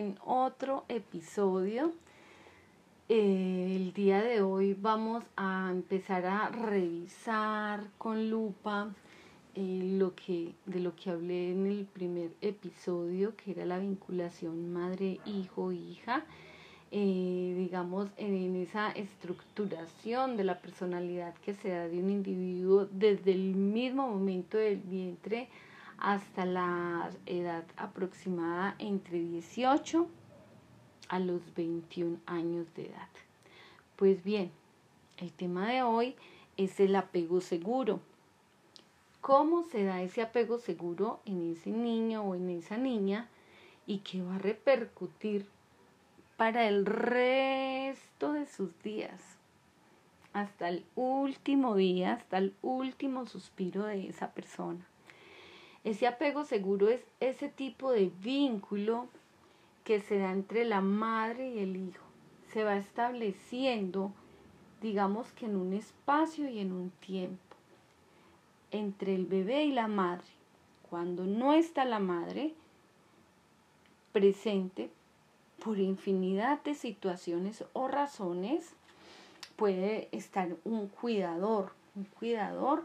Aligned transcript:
en 0.00 0.18
otro 0.24 0.84
episodio. 0.88 1.92
Eh, 3.10 3.74
el 3.76 3.92
día 3.92 4.22
de 4.22 4.40
hoy 4.40 4.72
vamos 4.72 5.22
a 5.36 5.68
empezar 5.70 6.24
a 6.24 6.48
revisar 6.48 7.86
con 7.98 8.30
lupa 8.30 8.88
eh, 9.54 9.96
lo 9.98 10.14
que, 10.14 10.54
de 10.64 10.80
lo 10.80 10.96
que 10.96 11.10
hablé 11.10 11.52
en 11.52 11.66
el 11.66 11.84
primer 11.84 12.30
episodio, 12.40 13.36
que 13.36 13.50
era 13.50 13.66
la 13.66 13.78
vinculación 13.78 14.72
madre-hijo-hija. 14.72 16.24
Eh, 16.92 17.54
digamos, 17.58 18.08
en 18.16 18.56
esa 18.56 18.90
estructuración 18.92 20.38
de 20.38 20.44
la 20.44 20.60
personalidad 20.60 21.34
que 21.44 21.52
se 21.52 21.68
da 21.68 21.88
de 21.88 22.02
un 22.02 22.08
individuo 22.10 22.88
desde 22.90 23.32
el 23.32 23.54
mismo 23.54 24.08
momento 24.08 24.56
del 24.56 24.78
vientre 24.78 25.48
hasta 26.00 26.46
la 26.46 27.10
edad 27.26 27.64
aproximada 27.76 28.74
entre 28.78 29.20
18 29.20 30.08
a 31.08 31.18
los 31.18 31.54
21 31.54 32.18
años 32.26 32.66
de 32.74 32.86
edad. 32.86 33.08
Pues 33.96 34.24
bien, 34.24 34.50
el 35.18 35.30
tema 35.32 35.68
de 35.68 35.82
hoy 35.82 36.16
es 36.56 36.80
el 36.80 36.96
apego 36.96 37.42
seguro. 37.42 38.00
¿Cómo 39.20 39.64
se 39.64 39.84
da 39.84 40.00
ese 40.00 40.22
apego 40.22 40.58
seguro 40.58 41.20
en 41.26 41.52
ese 41.52 41.70
niño 41.70 42.22
o 42.22 42.34
en 42.34 42.48
esa 42.48 42.78
niña 42.78 43.28
y 43.86 43.98
qué 43.98 44.22
va 44.22 44.36
a 44.36 44.38
repercutir 44.38 45.46
para 46.38 46.66
el 46.66 46.86
resto 46.86 48.32
de 48.32 48.46
sus 48.46 48.82
días? 48.82 49.20
Hasta 50.32 50.70
el 50.70 50.86
último 50.94 51.74
día, 51.74 52.14
hasta 52.14 52.38
el 52.38 52.54
último 52.62 53.26
suspiro 53.26 53.84
de 53.84 54.08
esa 54.08 54.30
persona. 54.30 54.89
Ese 55.82 56.06
apego 56.06 56.44
seguro 56.44 56.88
es 56.88 57.00
ese 57.20 57.48
tipo 57.48 57.90
de 57.90 58.10
vínculo 58.22 59.08
que 59.84 60.00
se 60.00 60.18
da 60.18 60.30
entre 60.30 60.64
la 60.64 60.80
madre 60.80 61.50
y 61.50 61.58
el 61.60 61.76
hijo. 61.76 62.04
Se 62.52 62.64
va 62.64 62.76
estableciendo, 62.76 64.12
digamos 64.82 65.32
que 65.32 65.46
en 65.46 65.56
un 65.56 65.72
espacio 65.72 66.48
y 66.48 66.58
en 66.58 66.72
un 66.72 66.90
tiempo, 66.90 67.56
entre 68.70 69.14
el 69.14 69.26
bebé 69.26 69.64
y 69.64 69.72
la 69.72 69.88
madre. 69.88 70.26
Cuando 70.90 71.24
no 71.24 71.54
está 71.54 71.84
la 71.84 72.00
madre 72.00 72.52
presente, 74.12 74.90
por 75.64 75.78
infinidad 75.78 76.62
de 76.62 76.74
situaciones 76.74 77.64
o 77.74 77.86
razones, 77.86 78.74
puede 79.56 80.08
estar 80.10 80.56
un 80.64 80.88
cuidador, 80.88 81.72
un 81.94 82.04
cuidador 82.04 82.82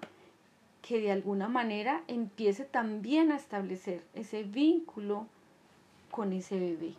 que 0.85 1.01
de 1.01 1.11
alguna 1.11 1.47
manera 1.47 2.03
empiece 2.07 2.63
también 2.63 3.31
a 3.31 3.37
establecer 3.37 4.03
ese 4.13 4.43
vínculo 4.43 5.25
con 6.11 6.31
ese 6.31 6.59
bebé. 6.59 6.93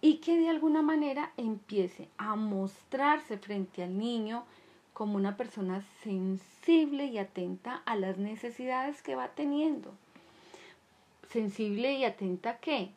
Y 0.00 0.18
que 0.18 0.38
de 0.38 0.48
alguna 0.48 0.82
manera 0.82 1.32
empiece 1.36 2.08
a 2.18 2.36
mostrarse 2.36 3.38
frente 3.38 3.82
al 3.82 3.98
niño 3.98 4.44
como 4.92 5.16
una 5.16 5.36
persona 5.36 5.82
sensible 6.04 7.06
y 7.06 7.18
atenta 7.18 7.82
a 7.86 7.96
las 7.96 8.18
necesidades 8.18 9.02
que 9.02 9.16
va 9.16 9.26
teniendo. 9.30 9.92
Sensible 11.28 11.94
y 11.94 12.04
atenta 12.04 12.50
a 12.50 12.58
qué? 12.58 12.90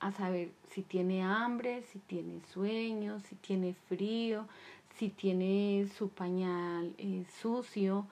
A 0.00 0.10
saber 0.10 0.50
si 0.70 0.82
tiene 0.82 1.22
hambre, 1.22 1.84
si 1.92 2.00
tiene 2.00 2.40
sueño, 2.52 3.20
si 3.20 3.36
tiene 3.36 3.76
frío, 3.88 4.48
si 4.96 5.10
tiene 5.10 5.86
su 5.96 6.08
pañal 6.08 6.92
eh, 6.98 7.24
sucio, 7.40 8.08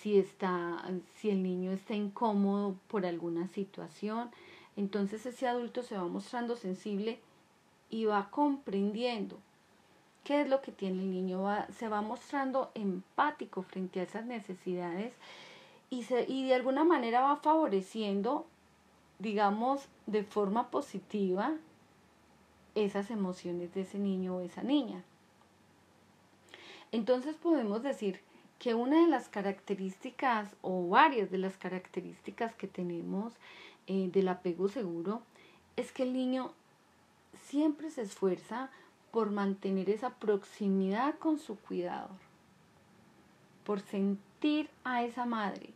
si, 0.00 0.18
está, 0.18 0.82
si 1.16 1.30
el 1.30 1.42
niño 1.42 1.72
está 1.72 1.94
incómodo 1.94 2.76
por 2.88 3.04
alguna 3.04 3.48
situación. 3.48 4.30
Entonces 4.76 5.26
ese 5.26 5.46
adulto 5.46 5.82
se 5.82 5.96
va 5.96 6.06
mostrando 6.06 6.56
sensible 6.56 7.20
y 7.90 8.06
va 8.06 8.30
comprendiendo 8.30 9.38
qué 10.24 10.42
es 10.42 10.48
lo 10.48 10.62
que 10.62 10.72
tiene 10.72 11.02
el 11.02 11.10
niño, 11.10 11.42
va, 11.42 11.66
se 11.68 11.88
va 11.88 12.00
mostrando 12.02 12.70
empático 12.74 13.62
frente 13.62 14.00
a 14.00 14.04
esas 14.04 14.24
necesidades 14.24 15.12
y, 15.90 16.04
se, 16.04 16.24
y 16.28 16.46
de 16.46 16.54
alguna 16.54 16.84
manera 16.84 17.20
va 17.20 17.36
favoreciendo, 17.36 18.46
digamos, 19.18 19.86
de 20.06 20.22
forma 20.22 20.70
positiva 20.70 21.54
esas 22.74 23.10
emociones 23.10 23.74
de 23.74 23.82
ese 23.82 23.98
niño 23.98 24.36
o 24.36 24.40
esa 24.40 24.62
niña. 24.62 25.02
Entonces 26.92 27.36
podemos 27.36 27.82
decir 27.82 28.20
que 28.60 28.74
una 28.74 29.00
de 29.00 29.08
las 29.08 29.30
características 29.30 30.54
o 30.60 30.86
varias 30.86 31.30
de 31.30 31.38
las 31.38 31.56
características 31.56 32.54
que 32.54 32.68
tenemos 32.68 33.32
eh, 33.86 34.10
del 34.12 34.28
apego 34.28 34.68
seguro 34.68 35.22
es 35.76 35.92
que 35.92 36.02
el 36.02 36.12
niño 36.12 36.52
siempre 37.48 37.90
se 37.90 38.02
esfuerza 38.02 38.70
por 39.12 39.30
mantener 39.30 39.88
esa 39.88 40.10
proximidad 40.10 41.18
con 41.18 41.38
su 41.38 41.56
cuidador, 41.56 42.18
por 43.64 43.80
sentir 43.80 44.68
a 44.84 45.04
esa 45.04 45.24
madre. 45.24 45.70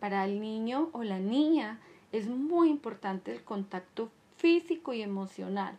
Para 0.00 0.24
el 0.24 0.40
niño 0.40 0.90
o 0.92 1.04
la 1.04 1.20
niña 1.20 1.78
es 2.10 2.26
muy 2.26 2.70
importante 2.70 3.32
el 3.32 3.44
contacto 3.44 4.10
físico 4.36 4.92
y 4.92 5.02
emocional, 5.02 5.78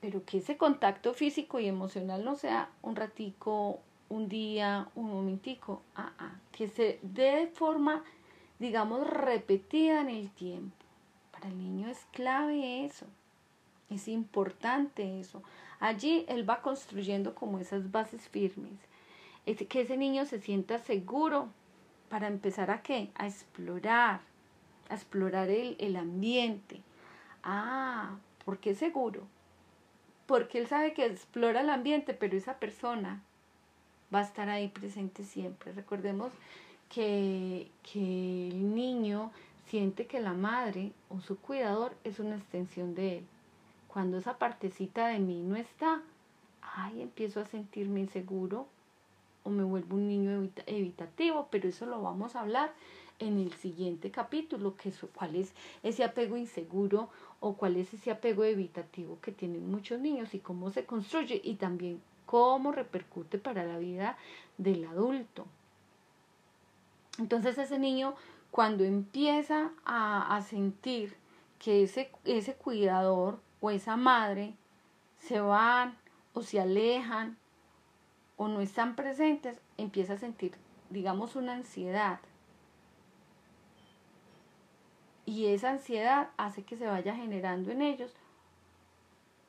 pero 0.00 0.24
que 0.24 0.38
ese 0.38 0.56
contacto 0.56 1.14
físico 1.14 1.60
y 1.60 1.68
emocional 1.68 2.24
no 2.24 2.34
sea 2.34 2.70
un 2.82 2.96
ratico 2.96 3.78
un 4.12 4.28
día, 4.28 4.88
un 4.94 5.10
momentico, 5.10 5.82
ah, 5.96 6.12
ah, 6.18 6.34
que 6.52 6.68
se 6.68 6.98
dé 7.02 7.36
de 7.36 7.46
forma, 7.46 8.04
digamos, 8.58 9.06
repetida 9.06 10.02
en 10.02 10.10
el 10.10 10.30
tiempo. 10.30 10.76
Para 11.30 11.48
el 11.48 11.56
niño 11.56 11.88
es 11.88 12.06
clave 12.12 12.84
eso, 12.84 13.06
es 13.88 14.08
importante 14.08 15.18
eso. 15.18 15.42
Allí 15.80 16.26
él 16.28 16.48
va 16.48 16.60
construyendo 16.60 17.34
como 17.34 17.58
esas 17.58 17.90
bases 17.90 18.28
firmes, 18.28 18.78
es 19.46 19.66
que 19.66 19.80
ese 19.80 19.96
niño 19.96 20.26
se 20.26 20.40
sienta 20.40 20.78
seguro 20.78 21.48
para 22.10 22.28
empezar 22.28 22.70
a 22.70 22.82
qué? 22.82 23.10
A 23.14 23.26
explorar, 23.26 24.20
a 24.90 24.94
explorar 24.94 25.48
el, 25.48 25.74
el 25.78 25.96
ambiente. 25.96 26.82
Ah, 27.42 28.18
¿por 28.44 28.58
qué 28.58 28.74
seguro? 28.74 29.22
Porque 30.26 30.58
él 30.58 30.66
sabe 30.66 30.92
que 30.92 31.06
explora 31.06 31.62
el 31.62 31.70
ambiente, 31.70 32.12
pero 32.12 32.36
esa 32.36 32.58
persona 32.58 33.22
va 34.12 34.20
a 34.20 34.22
estar 34.22 34.48
ahí 34.48 34.68
presente 34.68 35.24
siempre. 35.24 35.72
Recordemos 35.72 36.32
que, 36.88 37.70
que 37.82 38.48
el 38.48 38.74
niño 38.74 39.30
siente 39.66 40.06
que 40.06 40.20
la 40.20 40.34
madre 40.34 40.92
o 41.08 41.20
su 41.20 41.38
cuidador 41.38 41.94
es 42.04 42.18
una 42.18 42.36
extensión 42.36 42.94
de 42.94 43.18
él. 43.18 43.24
Cuando 43.88 44.18
esa 44.18 44.38
partecita 44.38 45.08
de 45.08 45.18
mí 45.18 45.42
no 45.42 45.56
está, 45.56 46.02
ay, 46.60 47.02
empiezo 47.02 47.40
a 47.40 47.46
sentirme 47.46 48.00
inseguro 48.00 48.66
o 49.44 49.50
me 49.50 49.64
vuelvo 49.64 49.96
un 49.96 50.08
niño 50.08 50.48
evitativo, 50.66 51.48
pero 51.50 51.68
eso 51.68 51.86
lo 51.86 52.00
vamos 52.00 52.36
a 52.36 52.40
hablar 52.40 52.72
en 53.18 53.38
el 53.38 53.52
siguiente 53.52 54.10
capítulo, 54.10 54.76
que 54.76 54.88
es, 54.88 55.00
cuál 55.14 55.36
es 55.36 55.52
ese 55.82 56.04
apego 56.04 56.36
inseguro 56.36 57.08
o 57.40 57.54
cuál 57.54 57.76
es 57.76 57.92
ese 57.94 58.10
apego 58.10 58.44
evitativo 58.44 59.18
que 59.20 59.32
tienen 59.32 59.70
muchos 59.70 60.00
niños 60.00 60.34
y 60.34 60.38
cómo 60.38 60.70
se 60.70 60.84
construye 60.84 61.40
y 61.42 61.54
también 61.54 62.00
cómo 62.32 62.72
repercute 62.72 63.36
para 63.36 63.62
la 63.62 63.76
vida 63.76 64.16
del 64.56 64.86
adulto. 64.86 65.44
Entonces 67.18 67.58
ese 67.58 67.78
niño 67.78 68.14
cuando 68.50 68.84
empieza 68.84 69.72
a, 69.84 70.40
sentir 70.40 71.14
que 71.58 71.82
ese, 71.82 72.10
ese 72.24 72.54
cuidador 72.54 73.38
o 73.60 73.70
esa 73.70 73.98
madre 73.98 74.54
se 75.18 75.40
van 75.40 75.94
o 76.32 76.40
se 76.40 76.58
alejan 76.58 77.36
o 78.38 78.48
no 78.48 78.62
están 78.62 78.96
presentes, 78.96 79.60
empieza 79.76 80.14
a 80.14 80.18
sentir, 80.18 80.54
digamos, 80.88 81.36
una 81.36 81.52
ansiedad. 81.52 82.18
Y 85.26 85.48
esa 85.48 85.68
ansiedad 85.68 86.30
hace 86.38 86.62
que 86.62 86.78
se 86.78 86.86
vaya 86.86 87.14
generando 87.14 87.70
en 87.70 87.82
ellos 87.82 88.14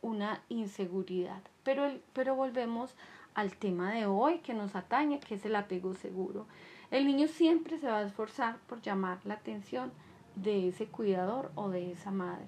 una 0.02 0.44
inseguridad. 0.50 1.44
Pero, 1.64 1.92
pero 2.14 2.36
volvemos 2.36 2.94
al 3.36 3.56
tema 3.56 3.92
de 3.92 4.06
hoy 4.06 4.40
que 4.40 4.54
nos 4.54 4.76
atañe, 4.76 5.20
que 5.20 5.36
es 5.36 5.46
el 5.46 5.56
apego 5.56 5.94
seguro. 5.94 6.46
El 6.92 7.08
niño 7.08 7.28
siempre 7.28 7.80
se 7.80 7.88
va 7.88 8.00
a 8.00 8.04
esforzar 8.04 8.58
por 8.68 8.82
llamar 8.82 9.20
la 9.26 9.36
atención 9.36 9.92
de 10.36 10.68
ese 10.68 10.88
cuidador 10.88 11.52
o 11.56 11.70
de 11.70 11.92
esa 11.92 12.12
madre, 12.12 12.46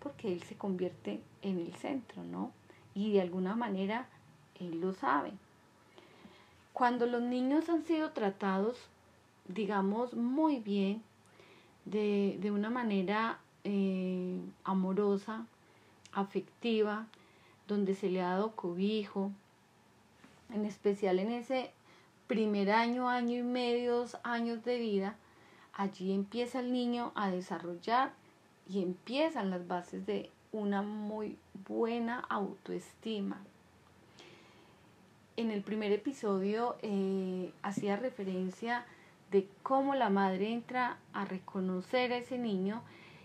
porque 0.00 0.32
él 0.32 0.42
se 0.42 0.56
convierte 0.56 1.20
en 1.42 1.58
el 1.58 1.74
centro, 1.74 2.22
¿no? 2.24 2.52
Y 2.94 3.12
de 3.12 3.20
alguna 3.20 3.54
manera 3.54 4.06
él 4.60 4.80
lo 4.80 4.92
sabe. 4.92 5.32
Cuando 6.72 7.06
los 7.06 7.22
niños 7.22 7.68
han 7.68 7.84
sido 7.84 8.10
tratados, 8.10 8.78
digamos, 9.48 10.14
muy 10.14 10.58
bien, 10.60 11.02
de, 11.84 12.38
de 12.40 12.50
una 12.50 12.70
manera 12.70 13.38
eh, 13.62 14.40
amorosa, 14.64 15.46
afectiva, 16.12 17.06
donde 17.68 17.94
se 17.94 18.10
le 18.10 18.22
ha 18.22 18.30
dado 18.30 18.52
cobijo, 18.56 19.30
en 20.52 20.64
especial 20.64 21.18
en 21.18 21.30
ese 21.30 21.70
primer 22.26 22.70
año, 22.70 23.08
año 23.08 23.38
y 23.38 23.42
medio, 23.42 23.96
dos 23.96 24.16
años 24.22 24.64
de 24.64 24.78
vida, 24.78 25.16
allí 25.72 26.12
empieza 26.12 26.60
el 26.60 26.72
niño 26.72 27.12
a 27.14 27.30
desarrollar 27.30 28.12
y 28.68 28.82
empiezan 28.82 29.50
las 29.50 29.66
bases 29.66 30.06
de 30.06 30.30
una 30.52 30.82
muy 30.82 31.36
buena 31.68 32.20
autoestima. 32.20 33.42
En 35.36 35.50
el 35.50 35.62
primer 35.62 35.90
episodio 35.90 36.76
eh, 36.82 37.52
hacía 37.62 37.96
referencia 37.96 38.86
de 39.32 39.48
cómo 39.64 39.96
la 39.96 40.10
madre 40.10 40.52
entra 40.52 40.98
a 41.12 41.24
reconocer 41.24 42.12
a 42.12 42.18
ese 42.18 42.38
niño 42.38 42.82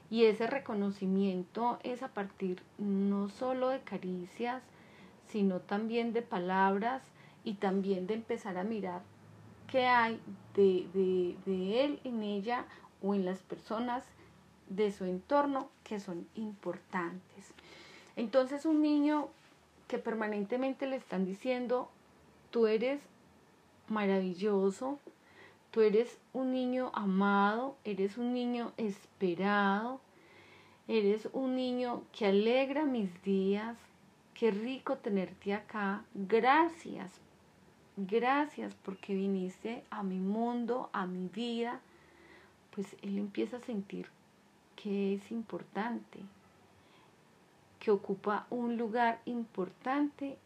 y 0.10 0.26
ese 0.26 0.48
reconocimiento 0.48 1.80
es 1.84 2.02
a 2.02 2.10
partir 2.10 2.62
no 2.78 3.30
solo 3.30 3.70
de 3.70 3.82
caricias, 3.82 4.64
sino 5.28 5.60
también 5.60 6.14
de 6.14 6.22
palabras 6.22 7.04
y 7.44 7.56
también 7.56 8.08
de 8.08 8.16
empezar 8.16 8.58
a 8.58 8.64
mirar 8.64 9.02
qué 9.68 9.86
hay 9.86 10.20
de, 10.56 10.88
de, 10.94 11.36
de 11.46 11.86
él 11.86 12.00
en 12.04 12.24
ella 12.24 12.66
o 13.04 13.14
en 13.14 13.26
las 13.26 13.40
personas 13.40 14.04
de 14.68 14.92
su 14.92 15.06
entorno 15.06 15.70
que 15.84 16.00
son 16.00 16.28
importantes. 16.36 17.54
Entonces 18.16 18.66
un 18.66 18.82
niño 18.82 19.30
que 19.88 19.98
permanentemente 19.98 20.88
le 20.88 20.96
están 20.96 21.26
diciendo, 21.26 21.90
tú 22.52 22.68
eres 22.68 23.00
maravilloso, 23.88 25.00
Tú 25.72 25.82
eres 25.82 26.18
un 26.34 26.52
niño 26.52 26.92
amado, 26.96 27.78
eres 27.84 28.18
un 28.18 28.34
niño 28.34 28.74
esperado, 28.78 30.02
eres 30.88 31.30
un 31.32 31.56
niño 31.56 32.04
que 32.12 32.26
alegra 32.26 32.86
mis 32.86 33.22
días. 33.22 33.78
Qué 34.34 34.50
rico 34.50 34.98
tenerte 34.98 35.54
acá. 35.54 36.04
Gracias, 36.16 37.12
gracias 37.98 38.74
porque 38.74 39.14
viniste 39.14 39.84
a 39.92 40.02
mi 40.02 40.18
mundo, 40.18 40.90
a 40.92 41.06
mi 41.06 41.28
vida. 41.28 41.82
Pues 42.72 42.96
él 43.04 43.20
empieza 43.20 43.58
a 43.58 43.62
sentir 43.62 44.08
que 44.76 45.14
es 45.14 45.32
importante, 45.32 46.20
que 47.80 47.92
ocupa 47.92 48.48
un 48.50 48.76
lugar 48.76 49.22
importante 49.26 50.38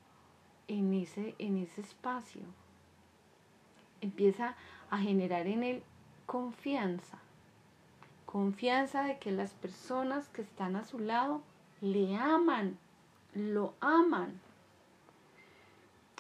en 0.68 0.94
ese, 0.94 1.36
en 1.40 1.58
ese 1.60 1.80
espacio. 1.80 2.42
Empieza 4.02 4.56
a 4.90 4.98
generar 4.98 5.48
en 5.48 5.64
él 5.64 5.84
confianza. 6.26 7.18
Confianza 8.26 9.04
de 9.04 9.20
que 9.20 9.32
las 9.32 9.54
personas 9.54 10.28
que 10.30 10.42
están 10.42 10.76
a 10.76 10.84
su 10.84 11.00
lado 11.00 11.42
le 11.82 12.16
aman, 12.16 12.78
lo 13.34 13.74
aman. 13.80 14.40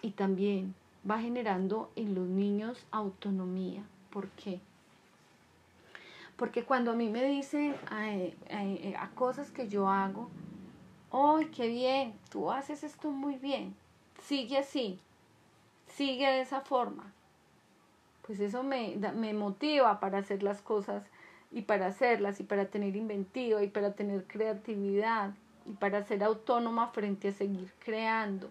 Y 0.01 0.12
también 0.12 0.75
va 1.10 1.19
generando 1.19 1.92
en 1.95 2.13
los 2.13 2.27
niños 2.27 2.86
autonomía. 2.92 3.83
¿Por 4.12 4.30
qué? 4.30 4.60
Porque 6.36 6.63
cuando 6.63 6.92
a 6.92 6.95
mí 6.95 7.09
me 7.09 7.24
dicen 7.24 7.75
a, 7.89 9.09
cosas 9.16 9.50
que 9.50 9.68
yo 9.69 9.88
hago, 9.88 10.30
¡ay, 11.12 11.45
qué 11.48 11.68
bien! 11.68 12.13
Tú 12.30 12.51
haces 12.51 12.83
esto 12.83 13.09
muy 13.09 13.38
bien. 13.38 13.75
Sigue 14.21 14.57
así. 14.57 15.00
Sigue 15.88 16.27
de 16.27 16.42
esa 16.42 16.62
forma 16.62 17.13
pues 18.25 18.40
eso 18.40 18.64
me, 18.64 18.96
me 19.16 19.34
motiva 19.34 20.00
para 20.00 20.20
hacer 20.20 20.44
las 20.44 20.62
cosas 20.62 21.04
y 21.52 21.62
para 21.62 21.88
hacerlas 21.88 22.40
y 22.40 22.44
para 22.44 22.66
tener 22.66 22.96
inventiva 22.96 23.64
y 23.64 23.68
para 23.68 23.94
tener 23.94 24.25
creatividad 24.25 25.31
y 25.66 25.74
para 25.74 26.04
ser 26.04 26.24
autónoma 26.24 26.88
frente 26.88 27.30
a 27.30 27.34
seguir 27.34 27.72
creando. 27.84 28.50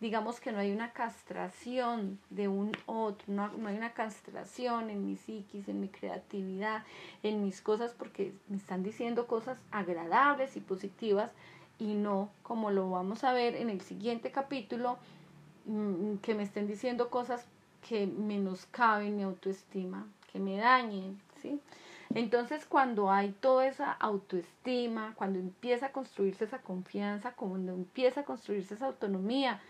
Digamos 0.00 0.40
que 0.40 0.50
no 0.50 0.58
hay 0.58 0.72
una 0.72 0.92
castración 0.92 2.18
de 2.30 2.48
un 2.48 2.72
otro, 2.86 3.24
no, 3.28 3.52
no 3.52 3.68
hay 3.68 3.76
una 3.76 3.92
castración 3.92 4.90
en 4.90 5.06
mi 5.06 5.16
psiquis, 5.16 5.68
en 5.68 5.80
mi 5.80 5.88
creatividad, 5.88 6.82
en 7.22 7.44
mis 7.44 7.62
cosas, 7.62 7.94
porque 7.96 8.32
me 8.48 8.56
están 8.56 8.82
diciendo 8.82 9.28
cosas 9.28 9.58
agradables 9.70 10.56
y 10.56 10.60
positivas 10.60 11.30
y 11.78 11.94
no, 11.94 12.30
como 12.42 12.72
lo 12.72 12.90
vamos 12.90 13.22
a 13.22 13.32
ver 13.32 13.54
en 13.54 13.70
el 13.70 13.80
siguiente 13.80 14.32
capítulo, 14.32 14.98
mm, 15.66 16.16
que 16.16 16.34
me 16.34 16.42
estén 16.42 16.66
diciendo 16.66 17.08
cosas 17.08 17.46
que 17.86 18.06
menoscaben 18.06 19.16
mi 19.16 19.22
autoestima, 19.22 20.06
que 20.32 20.38
me 20.38 20.56
dañen, 20.56 21.20
¿sí? 21.40 21.60
Entonces, 22.14 22.66
cuando 22.66 23.10
hay 23.10 23.32
toda 23.32 23.66
esa 23.66 23.92
autoestima, 23.92 25.14
cuando 25.16 25.38
empieza 25.38 25.86
a 25.86 25.92
construirse 25.92 26.44
esa 26.44 26.60
confianza, 26.60 27.32
cuando 27.32 27.72
empieza 27.72 28.20
a 28.20 28.24
construirse 28.24 28.74
esa 28.74 28.86
autonomía, 28.86 29.60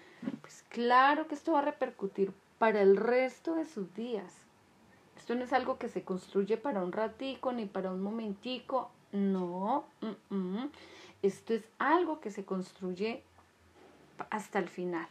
pues 0.41 0.65
claro 0.69 1.29
que 1.29 1.35
esto 1.35 1.53
va 1.53 1.61
a 1.61 1.65
repercutir 1.65 2.33
para 2.59 2.83
el 2.83 2.97
resto 2.97 3.55
de 3.55 3.65
sus 3.65 3.95
días. 3.95 4.33
Esto 5.17 5.35
no 5.37 5.45
es 5.45 5.53
algo 5.53 5.79
que 5.79 5.89
se 5.89 6.03
construye 6.03 6.57
para 6.57 6.83
un 6.83 6.91
ratico 6.91 7.53
ni 7.53 7.67
para 7.67 7.93
un 7.93 8.03
momentico, 8.03 8.91
no. 9.13 9.85
Esto 11.23 11.55
es 11.55 11.63
algo 11.79 12.21
que 12.21 12.33
se 12.33 12.45
construye 12.45 13.23
hasta 14.31 14.59
el 14.59 14.69
final. 14.69 15.07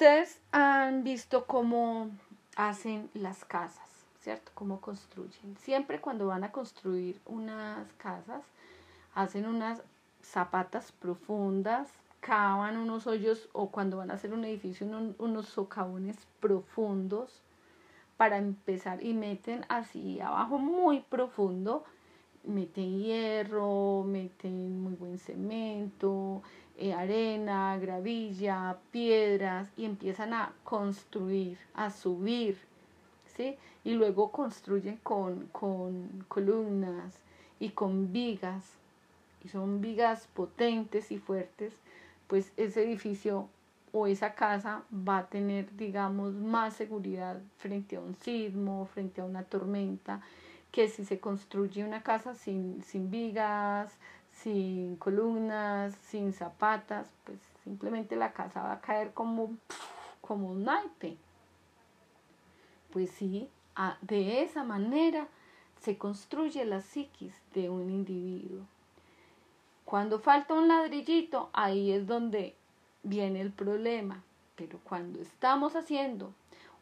Ustedes 0.00 0.40
han 0.50 1.04
visto 1.04 1.44
cómo 1.44 2.08
hacen 2.56 3.10
las 3.12 3.44
casas, 3.44 3.86
¿cierto? 4.22 4.50
Cómo 4.54 4.80
construyen. 4.80 5.58
Siempre 5.58 6.00
cuando 6.00 6.28
van 6.28 6.42
a 6.42 6.52
construir 6.52 7.20
unas 7.26 7.86
casas, 7.98 8.42
hacen 9.14 9.44
unas 9.44 9.82
zapatas 10.22 10.90
profundas, 10.90 11.90
cavan 12.20 12.78
unos 12.78 13.06
hoyos 13.06 13.50
o 13.52 13.68
cuando 13.68 13.98
van 13.98 14.10
a 14.10 14.14
hacer 14.14 14.32
un 14.32 14.46
edificio 14.46 14.86
unos 15.18 15.48
socavones 15.48 16.16
profundos 16.40 17.42
para 18.16 18.38
empezar 18.38 19.04
y 19.04 19.12
meten 19.12 19.66
así 19.68 20.18
abajo 20.18 20.56
muy 20.56 21.00
profundo, 21.00 21.84
meten 22.44 23.02
hierro, 23.02 24.02
meten 24.06 24.82
muy 24.82 24.94
buen 24.94 25.18
cemento, 25.18 26.42
eh, 26.80 26.94
arena, 26.94 27.76
gravilla, 27.78 28.78
piedras 28.90 29.68
y 29.76 29.84
empiezan 29.84 30.32
a 30.32 30.52
construir, 30.64 31.58
a 31.74 31.90
subir, 31.90 32.58
¿sí? 33.36 33.56
Y 33.84 33.92
luego 33.92 34.32
construyen 34.32 34.96
con, 35.02 35.46
con 35.52 36.24
columnas 36.28 37.14
y 37.58 37.68
con 37.68 38.12
vigas, 38.12 38.64
y 39.44 39.48
son 39.48 39.82
vigas 39.82 40.26
potentes 40.32 41.12
y 41.12 41.18
fuertes, 41.18 41.74
pues 42.28 42.50
ese 42.56 42.82
edificio 42.82 43.46
o 43.92 44.06
esa 44.06 44.34
casa 44.34 44.82
va 44.90 45.18
a 45.18 45.26
tener, 45.26 45.76
digamos, 45.76 46.32
más 46.32 46.74
seguridad 46.74 47.40
frente 47.58 47.96
a 47.96 48.00
un 48.00 48.14
sismo, 48.14 48.86
frente 48.86 49.20
a 49.20 49.24
una 49.24 49.42
tormenta, 49.42 50.22
que 50.72 50.88
si 50.88 51.04
se 51.04 51.20
construye 51.20 51.84
una 51.84 52.02
casa 52.02 52.34
sin, 52.34 52.82
sin 52.82 53.10
vigas, 53.10 53.92
sin 54.42 54.96
columnas, 54.96 55.94
sin 56.08 56.32
zapatas, 56.32 57.06
pues 57.24 57.38
simplemente 57.64 58.16
la 58.16 58.32
casa 58.32 58.62
va 58.62 58.72
a 58.72 58.80
caer 58.80 59.12
como, 59.12 59.56
como 60.20 60.50
un 60.50 60.64
naipe. 60.64 61.16
Pues 62.92 63.10
sí, 63.10 63.48
de 64.00 64.42
esa 64.42 64.64
manera 64.64 65.28
se 65.80 65.96
construye 65.96 66.64
la 66.64 66.80
psiquis 66.80 67.34
de 67.54 67.70
un 67.70 67.90
individuo. 67.90 68.66
Cuando 69.84 70.20
falta 70.20 70.54
un 70.54 70.68
ladrillito, 70.68 71.50
ahí 71.52 71.92
es 71.92 72.06
donde 72.06 72.54
viene 73.02 73.40
el 73.40 73.52
problema. 73.52 74.22
Pero 74.56 74.78
cuando 74.84 75.20
estamos 75.20 75.74
haciendo 75.74 76.32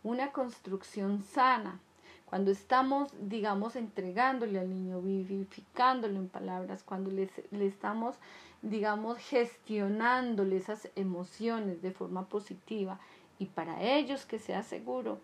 una 0.03 0.33
construcción 0.33 1.23
sana, 1.23 1.81
cuando 2.29 2.51
estamos, 2.51 3.11
digamos, 3.21 3.75
entregándole 3.75 4.59
al 4.59 4.69
niño, 4.69 5.01
vivificándolo 5.01 6.17
en 6.17 6.29
palabras, 6.29 6.83
cuando 6.83 7.11
le 7.11 7.67
estamos, 7.67 8.17
digamos, 8.61 9.17
gestionándole 9.19 10.59
esas 10.59 10.91
emociones 10.95 11.81
de 11.81 11.91
forma 11.91 12.29
positiva 12.29 13.01
y 13.39 13.47
para 13.47 13.83
ellos 13.83 14.27
que 14.27 14.39
sea 14.39 14.63
seguro, 14.63 15.19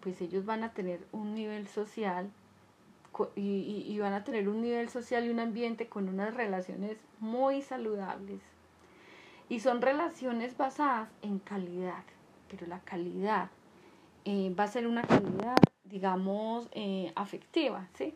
pues 0.00 0.20
ellos 0.20 0.44
van 0.44 0.64
a 0.64 0.72
tener 0.72 1.06
un 1.12 1.34
nivel 1.34 1.68
social 1.68 2.30
y, 3.36 3.84
y 3.86 3.98
van 3.98 4.14
a 4.14 4.24
tener 4.24 4.48
un 4.48 4.62
nivel 4.62 4.88
social 4.88 5.26
y 5.26 5.30
un 5.30 5.38
ambiente 5.40 5.88
con 5.88 6.08
unas 6.08 6.34
relaciones 6.34 6.96
muy 7.20 7.62
saludables. 7.62 8.40
Y 9.48 9.60
son 9.60 9.80
relaciones 9.82 10.56
basadas 10.56 11.08
en 11.22 11.38
calidad, 11.38 12.02
pero 12.48 12.66
la 12.66 12.80
calidad 12.80 13.50
eh, 14.24 14.54
va 14.58 14.64
a 14.64 14.68
ser 14.68 14.86
una 14.86 15.02
calidad 15.02 15.56
digamos, 15.90 16.68
eh, 16.72 17.12
afectiva, 17.14 17.86
¿sí? 17.94 18.14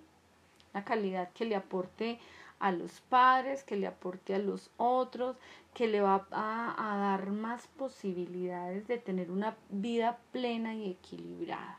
La 0.73 0.85
calidad 0.85 1.31
que 1.33 1.45
le 1.45 1.57
aporte 1.57 2.19
a 2.59 2.73
los 2.73 3.01
padres, 3.03 3.65
que 3.65 3.77
le 3.77 3.87
aporte 3.87 4.35
a 4.35 4.39
los 4.39 4.71
otros, 4.77 5.37
que 5.75 5.87
le 5.89 6.01
va 6.01 6.27
a, 6.31 6.97
dar 6.99 7.31
más 7.31 7.67
posibilidades 7.67 8.87
de 8.87 8.99
tener 8.99 9.31
una 9.31 9.57
vida 9.71 10.19
plena 10.33 10.75
y 10.75 10.91
equilibrada. 10.91 11.79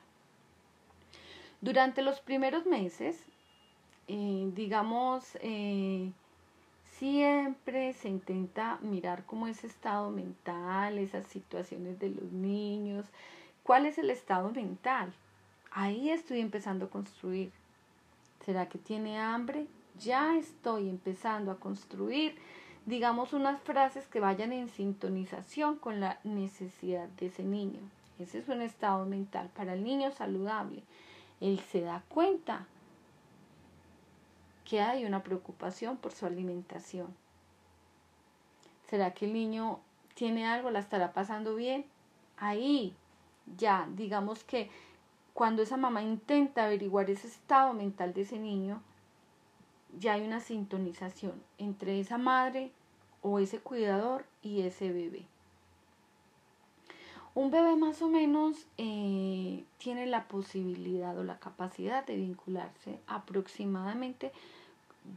Durante 1.62 2.02
los 2.02 2.20
primeros 2.20 2.66
meses, 2.66 3.20
eh, 4.08 4.52
digamos, 4.54 5.38
eh, 5.42 6.12
siempre 7.00 7.94
se 7.94 8.10
intenta 8.10 8.78
mirar 8.82 9.25
cómo 9.25 9.48
es 9.48 9.64
estado 9.64 10.12
mental, 10.12 11.00
esas 11.00 11.28
situaciones 11.28 12.00
de 12.00 12.10
los 12.10 12.32
niños, 12.32 13.06
¿Cuál 13.66 13.88
es 13.88 13.98
el 13.98 14.12
estado 14.12 14.52
mental? 14.52 15.12
Ahí 15.77 16.10
estoy 16.10 16.39
empezando 16.39 16.86
a 16.86 16.89
construir. 16.89 17.51
¿Será 18.46 18.70
que 18.70 18.77
tiene 18.77 19.20
hambre? 19.20 19.67
Ya 20.00 20.38
estoy 20.38 20.88
empezando 20.88 21.51
a 21.51 21.60
construir, 21.60 22.38
digamos, 22.86 23.34
unas 23.34 23.62
frases 23.62 24.08
que 24.08 24.22
vayan 24.22 24.53
en 24.53 24.70
sintonización 24.70 25.75
con 25.75 26.00
la 26.00 26.17
necesidad 26.24 27.10
de 27.10 27.25
ese 27.25 27.44
niño. 27.44 27.82
Ese 28.20 28.39
es 28.39 28.48
un 28.48 28.62
estado 28.62 29.05
mental 29.05 29.50
para 29.53 29.74
el 29.74 29.84
niño 29.84 30.12
saludable. 30.12 30.82
Él 31.41 31.60
se 31.60 31.82
da 31.82 32.01
cuenta 32.08 32.67
que 34.63 34.79
hay 34.79 35.03
una 35.03 35.24
preocupación 35.24 35.98
por 35.98 36.13
su 36.13 36.25
alimentación. 36.25 37.13
¿Será 38.89 39.13
que 39.13 39.25
el 39.25 39.34
niño 39.34 39.82
tiene 40.13 40.48
algo? 40.48 40.72
¿La 40.72 40.79
estará 40.79 41.12
pasando 41.12 41.53
bien? 41.53 41.86
Ahí 42.38 42.96
ya, 43.58 43.89
digamos 43.96 44.46
que 44.46 44.70
cuando 45.36 45.63
esa 45.63 45.75
mamá 45.75 46.01
intenta 46.01 46.63
averiguar 46.63 47.10
ese 47.10 47.27
estado 47.27 47.74
mental 47.74 48.13
de 48.13 48.22
ese 48.22 48.39
niño, 48.39 48.82
ya 50.00 50.13
hay 50.13 50.25
una 50.25 50.39
sintonización 50.39 51.34
entre 51.58 52.00
esa 52.00 52.18
madre 52.18 52.72
o 53.22 53.39
ese 53.39 53.60
cuidador 53.60 54.25
y 54.42 54.62
ese 54.62 54.94
bebé. 54.94 55.25
Un 57.34 57.51
bebé 57.51 57.75
más 57.75 58.01
o 58.01 58.08
menos 58.08 58.65
eh, 58.77 59.65
tiene 59.77 60.06
la 60.06 60.24
posibilidad 60.30 61.18
o 61.18 61.25
la 61.25 61.38
capacidad 61.38 62.06
de 62.06 62.15
vincularse 62.15 63.01
aproximadamente 63.06 64.32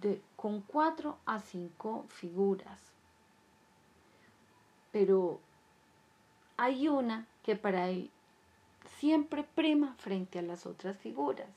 de, 0.00 0.20
con 0.34 0.62
cuatro 0.62 1.16
a 1.26 1.38
cinco 1.38 2.06
figuras. 2.08 2.80
Pero 4.90 5.38
hay 6.56 6.88
una 6.88 7.28
que 7.44 7.54
para 7.54 7.88
él 7.88 8.10
siempre 8.98 9.44
prima 9.44 9.94
frente 9.98 10.38
a 10.38 10.42
las 10.42 10.66
otras 10.66 10.96
figuras. 10.98 11.48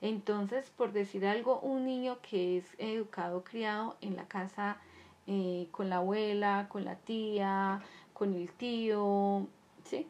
Entonces, 0.00 0.70
por 0.70 0.92
decir 0.92 1.26
algo, 1.26 1.60
un 1.60 1.84
niño 1.84 2.18
que 2.22 2.58
es 2.58 2.64
educado, 2.78 3.44
criado 3.44 3.96
en 4.00 4.16
la 4.16 4.26
casa 4.26 4.78
eh, 5.26 5.68
con 5.70 5.90
la 5.90 5.96
abuela, 5.96 6.66
con 6.70 6.84
la 6.84 6.96
tía, 6.96 7.82
con 8.14 8.34
el 8.34 8.50
tío, 8.52 9.46
¿sí? 9.84 10.06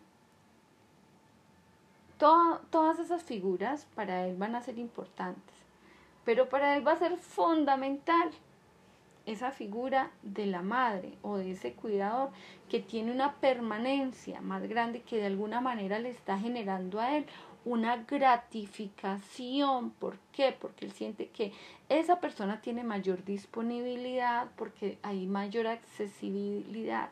todas 2.18 2.98
esas 2.98 3.22
figuras 3.22 3.86
para 3.94 4.26
él 4.26 4.36
van 4.36 4.54
a 4.54 4.60
ser 4.60 4.78
importantes, 4.78 5.54
pero 6.24 6.50
para 6.50 6.76
él 6.76 6.86
va 6.86 6.92
a 6.92 6.98
ser 6.98 7.16
fundamental 7.16 8.30
esa 9.32 9.52
figura 9.52 10.10
de 10.22 10.46
la 10.46 10.62
madre 10.62 11.16
o 11.22 11.36
de 11.36 11.52
ese 11.52 11.72
cuidador 11.74 12.30
que 12.68 12.80
tiene 12.80 13.12
una 13.12 13.36
permanencia 13.36 14.40
más 14.40 14.68
grande 14.68 15.02
que 15.02 15.18
de 15.18 15.26
alguna 15.26 15.60
manera 15.60 15.98
le 15.98 16.10
está 16.10 16.38
generando 16.38 17.00
a 17.00 17.16
él 17.16 17.26
una 17.64 17.96
gratificación. 18.04 19.90
¿Por 19.90 20.18
qué? 20.32 20.56
Porque 20.58 20.86
él 20.86 20.92
siente 20.92 21.28
que 21.28 21.52
esa 21.88 22.20
persona 22.20 22.60
tiene 22.60 22.84
mayor 22.84 23.24
disponibilidad, 23.24 24.48
porque 24.56 24.98
hay 25.02 25.26
mayor 25.26 25.66
accesibilidad 25.66 27.10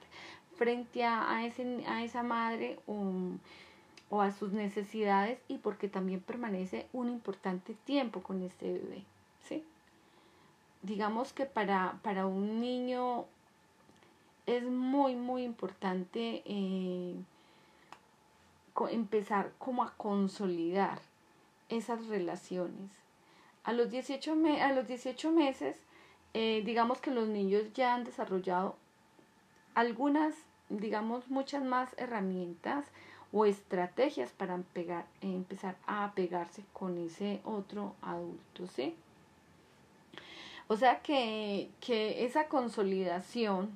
frente 0.57 1.05
a, 1.05 1.45
ese, 1.47 1.85
a 1.87 2.03
esa 2.03 2.23
madre 2.23 2.81
o 2.87 4.23
a 4.23 4.33
sus 4.33 4.53
necesidades 4.53 5.39
y 5.49 5.59
porque 5.59 5.89
también 5.89 6.21
permanece 6.21 6.89
un 6.93 7.11
importante 7.11 7.75
tiempo 7.85 8.23
con 8.23 8.43
este 8.43 8.73
bebé. 8.73 9.05
Digamos 10.83 11.33
que 11.33 11.47
para, 11.47 11.99
para 12.03 12.27
un 12.27 12.61
niño 12.61 13.27
es 14.47 14.63
muy, 14.65 15.17
muy 15.17 15.43
importante 15.43 16.43
eh, 16.47 17.15
empezar 18.91 19.53
como 19.59 19.83
a 19.83 19.93
consolidar 19.97 21.01
esas 21.69 22.07
relaciones. 22.07 22.91
A 23.65 23.73
los 23.73 23.91
18, 23.91 24.37
a 24.63 24.73
los 24.73 24.87
18 24.87 25.33
meses, 25.33 25.77
eh, 26.33 26.63
digamos 26.65 27.01
que 27.01 27.11
los 27.11 27.29
niños 27.29 27.65
ya 27.75 27.95
han 27.95 28.05
desarrollado 28.05 28.77
algunas, 29.75 30.35
digamos, 30.69 31.29
muchas 31.29 31.63
más 31.63 31.95
herramientas 31.99 32.87
o 33.33 33.45
estrategias 33.45 34.33
para 34.33 34.63
empezar 35.21 35.77
a 35.87 36.13
pegarse 36.15 36.65
con 36.73 36.97
ese 36.99 37.41
otro 37.45 37.95
adulto, 38.01 38.67
¿sí? 38.69 38.95
O 40.69 40.77
sea 40.77 41.01
que, 41.01 41.71
esa 41.87 42.49
consolidación 42.49 43.71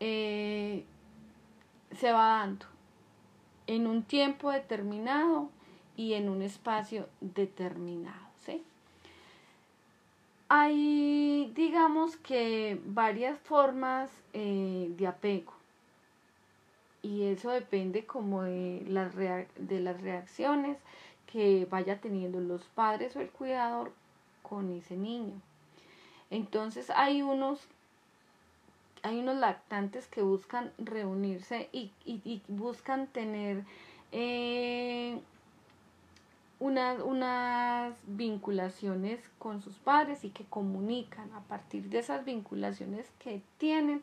eh, 0.00 0.84
se 1.96 2.12
va 2.12 2.38
dando 2.38 2.66
en 3.66 3.86
un 3.86 4.02
tiempo 4.02 4.50
determinado 4.50 5.50
y 5.96 6.14
en 6.14 6.28
un 6.28 6.42
espacio 6.42 7.08
determinado. 7.20 8.26
¿sí? 8.44 8.62
Hay, 10.48 11.52
digamos 11.54 12.16
que, 12.16 12.80
varias 12.86 13.38
formas 13.38 14.10
eh, 14.32 14.90
de 14.96 15.06
apego 15.06 15.52
y 17.02 17.24
eso 17.24 17.50
depende 17.50 18.06
como 18.06 18.44
de 18.44 18.84
las, 18.88 19.14
de 19.16 19.80
las 19.80 20.00
reacciones 20.00 20.78
que 21.26 21.66
vaya 21.68 22.00
teniendo 22.00 22.40
los 22.40 22.62
padres 22.62 23.16
o 23.16 23.20
el 23.20 23.30
cuidador 23.30 23.92
con 24.42 24.70
ese 24.70 24.96
niño. 24.96 25.34
Entonces 26.32 26.88
hay 26.88 27.20
unos, 27.20 27.60
hay 29.02 29.20
unos 29.20 29.36
lactantes 29.36 30.06
que 30.06 30.22
buscan 30.22 30.72
reunirse 30.78 31.68
y, 31.72 31.92
buscan 32.48 33.06
tener 33.06 33.64
eh, 34.12 35.20
unas, 36.58 37.00
unas 37.02 37.94
vinculaciones 38.06 39.20
con 39.38 39.60
sus 39.60 39.74
padres 39.74 40.24
y 40.24 40.30
que 40.30 40.46
comunican 40.46 41.30
a 41.34 41.40
partir 41.40 41.90
de 41.90 41.98
esas 41.98 42.24
vinculaciones 42.24 43.10
que 43.18 43.42
tienen. 43.58 44.00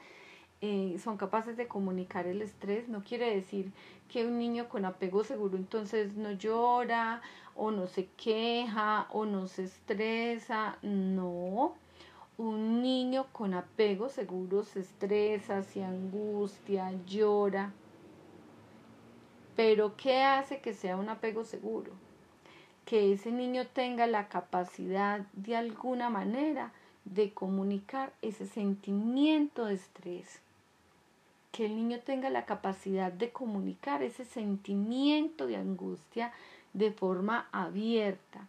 Eh, 0.62 1.00
son 1.04 1.18
capaces 1.18 1.58
de 1.58 1.68
comunicar 1.68 2.28
el 2.28 2.44
estrés. 2.44 2.90
No 2.90 3.04
quiere 3.04 3.34
decir 3.34 3.72
que 4.08 4.28
un 4.28 4.38
niño 4.38 4.70
con 4.70 4.86
apego 4.86 5.24
seguro 5.24 5.58
entonces 5.58 6.14
no 6.14 6.32
llora 6.34 7.24
o 7.56 7.72
no 7.72 7.88
se 7.88 8.06
queja 8.06 9.08
o 9.10 9.26
no 9.26 9.48
se 9.48 9.64
estresa. 9.64 10.78
No, 10.84 11.74
un 12.40 12.82
niño 12.82 13.28
con 13.34 13.54
apego 13.54 14.08
seguro 14.08 14.64
se 14.64 14.80
estresa, 14.80 15.62
se 15.62 15.84
angustia, 15.84 16.94
llora. 17.06 17.74
Pero 19.58 19.98
¿qué 19.98 20.22
hace 20.22 20.62
que 20.62 20.74
sea 20.74 20.96
un 20.96 21.10
apego 21.10 21.44
seguro? 21.44 21.92
Que 22.86 23.12
ese 23.12 23.34
niño 23.34 23.68
tenga 23.68 24.08
la 24.08 24.30
capacidad 24.30 25.20
de 25.34 25.58
alguna 25.58 26.10
manera 26.10 26.72
de 27.04 27.34
comunicar 27.34 28.14
ese 28.22 28.48
sentimiento 28.48 29.66
de 29.66 29.74
estrés. 29.74 30.40
Que 31.52 31.66
el 31.66 31.76
niño 31.76 32.00
tenga 32.00 32.30
la 32.30 32.46
capacidad 32.46 33.12
de 33.12 33.32
comunicar 33.34 34.02
ese 34.02 34.24
sentimiento 34.24 35.46
de 35.46 35.58
angustia 35.58 36.32
de 36.72 36.94
forma 36.94 37.50
abierta 37.52 38.48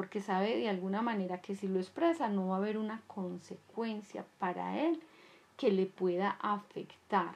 porque 0.00 0.22
sabe 0.22 0.56
de 0.56 0.70
alguna 0.70 1.02
manera 1.02 1.42
que 1.42 1.54
si 1.54 1.68
lo 1.68 1.78
expresa 1.78 2.30
no 2.30 2.48
va 2.48 2.54
a 2.54 2.58
haber 2.58 2.78
una 2.78 3.02
consecuencia 3.06 4.24
para 4.38 4.80
él 4.80 4.98
que 5.58 5.70
le 5.70 5.84
pueda 5.84 6.38
afectar. 6.40 7.34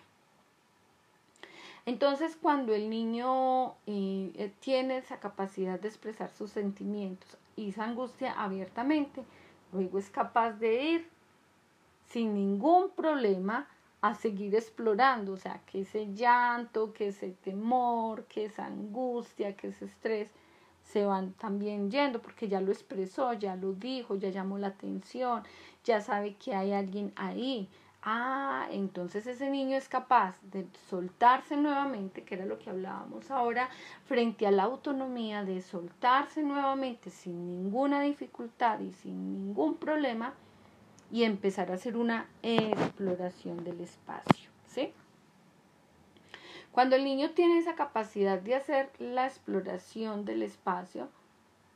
Entonces, 1.84 2.38
cuando 2.40 2.72
el 2.72 2.88
niño 2.88 3.72
eh, 3.86 4.32
eh, 4.36 4.50
tiene 4.60 4.96
esa 4.96 5.20
capacidad 5.20 5.78
de 5.78 5.88
expresar 5.88 6.30
sus 6.30 6.52
sentimientos 6.52 7.36
y 7.54 7.68
esa 7.68 7.84
angustia 7.84 8.32
abiertamente, 8.32 9.22
luego 9.70 9.98
es 9.98 10.08
capaz 10.08 10.52
de 10.52 10.84
ir 10.84 11.08
sin 12.08 12.32
ningún 12.32 12.88
problema 12.88 13.68
a 14.00 14.14
seguir 14.14 14.54
explorando, 14.54 15.32
o 15.32 15.36
sea, 15.36 15.60
que 15.66 15.82
ese 15.82 16.14
llanto, 16.14 16.94
que 16.94 17.08
ese 17.08 17.32
temor, 17.44 18.24
que 18.24 18.46
esa 18.46 18.64
angustia, 18.64 19.54
que 19.54 19.66
ese 19.68 19.84
estrés, 19.84 20.30
se 20.84 21.04
van 21.04 21.32
también 21.32 21.90
yendo 21.90 22.20
porque 22.20 22.48
ya 22.48 22.60
lo 22.60 22.70
expresó, 22.70 23.32
ya 23.32 23.56
lo 23.56 23.72
dijo, 23.72 24.16
ya 24.16 24.28
llamó 24.28 24.58
la 24.58 24.68
atención, 24.68 25.42
ya 25.82 26.00
sabe 26.00 26.34
que 26.34 26.54
hay 26.54 26.72
alguien 26.72 27.12
ahí. 27.16 27.68
Ah, 28.06 28.68
entonces 28.70 29.26
ese 29.26 29.48
niño 29.48 29.78
es 29.78 29.88
capaz 29.88 30.36
de 30.42 30.66
soltarse 30.90 31.56
nuevamente, 31.56 32.22
que 32.22 32.34
era 32.34 32.44
lo 32.44 32.58
que 32.58 32.68
hablábamos 32.68 33.30
ahora, 33.30 33.70
frente 34.04 34.46
a 34.46 34.50
la 34.50 34.64
autonomía, 34.64 35.42
de 35.42 35.62
soltarse 35.62 36.42
nuevamente 36.42 37.08
sin 37.08 37.46
ninguna 37.46 38.02
dificultad 38.02 38.80
y 38.80 38.92
sin 38.92 39.32
ningún 39.32 39.76
problema 39.76 40.34
y 41.10 41.24
empezar 41.24 41.70
a 41.70 41.74
hacer 41.74 41.96
una 41.96 42.28
exploración 42.42 43.64
del 43.64 43.80
espacio, 43.80 44.50
¿sí? 44.66 44.92
Cuando 46.74 46.96
el 46.96 47.04
niño 47.04 47.30
tiene 47.30 47.58
esa 47.58 47.76
capacidad 47.76 48.40
de 48.40 48.56
hacer 48.56 48.90
la 48.98 49.26
exploración 49.26 50.24
del 50.24 50.42
espacio 50.42 51.08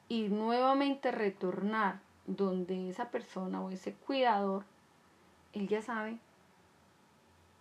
y 0.08 0.22
nuevamente 0.28 1.12
retornar 1.12 2.00
donde 2.26 2.90
esa 2.90 3.12
persona 3.12 3.62
o 3.62 3.70
ese 3.70 3.92
cuidador, 3.94 4.64
él 5.52 5.68
ya 5.68 5.82
sabe 5.82 6.18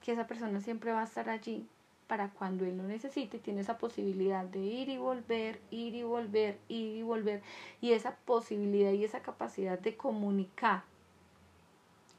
que 0.01 0.13
esa 0.13 0.25
persona 0.25 0.61
siempre 0.61 0.91
va 0.91 1.01
a 1.01 1.03
estar 1.03 1.29
allí 1.29 1.67
para 2.07 2.31
cuando 2.31 2.65
él 2.65 2.75
lo 2.75 2.83
necesite, 2.85 3.37
tiene 3.37 3.61
esa 3.61 3.77
posibilidad 3.77 4.43
de 4.43 4.61
ir 4.61 4.89
y 4.89 4.97
volver, 4.97 5.61
ir 5.69 5.93
y 5.93 6.01
volver, 6.01 6.57
ir 6.69 6.95
y 6.95 7.03
volver, 7.03 7.43
y 7.81 7.91
esa 7.91 8.15
posibilidad 8.15 8.93
y 8.93 9.03
esa 9.03 9.21
capacidad 9.21 9.77
de 9.77 9.95
comunicar 9.95 10.85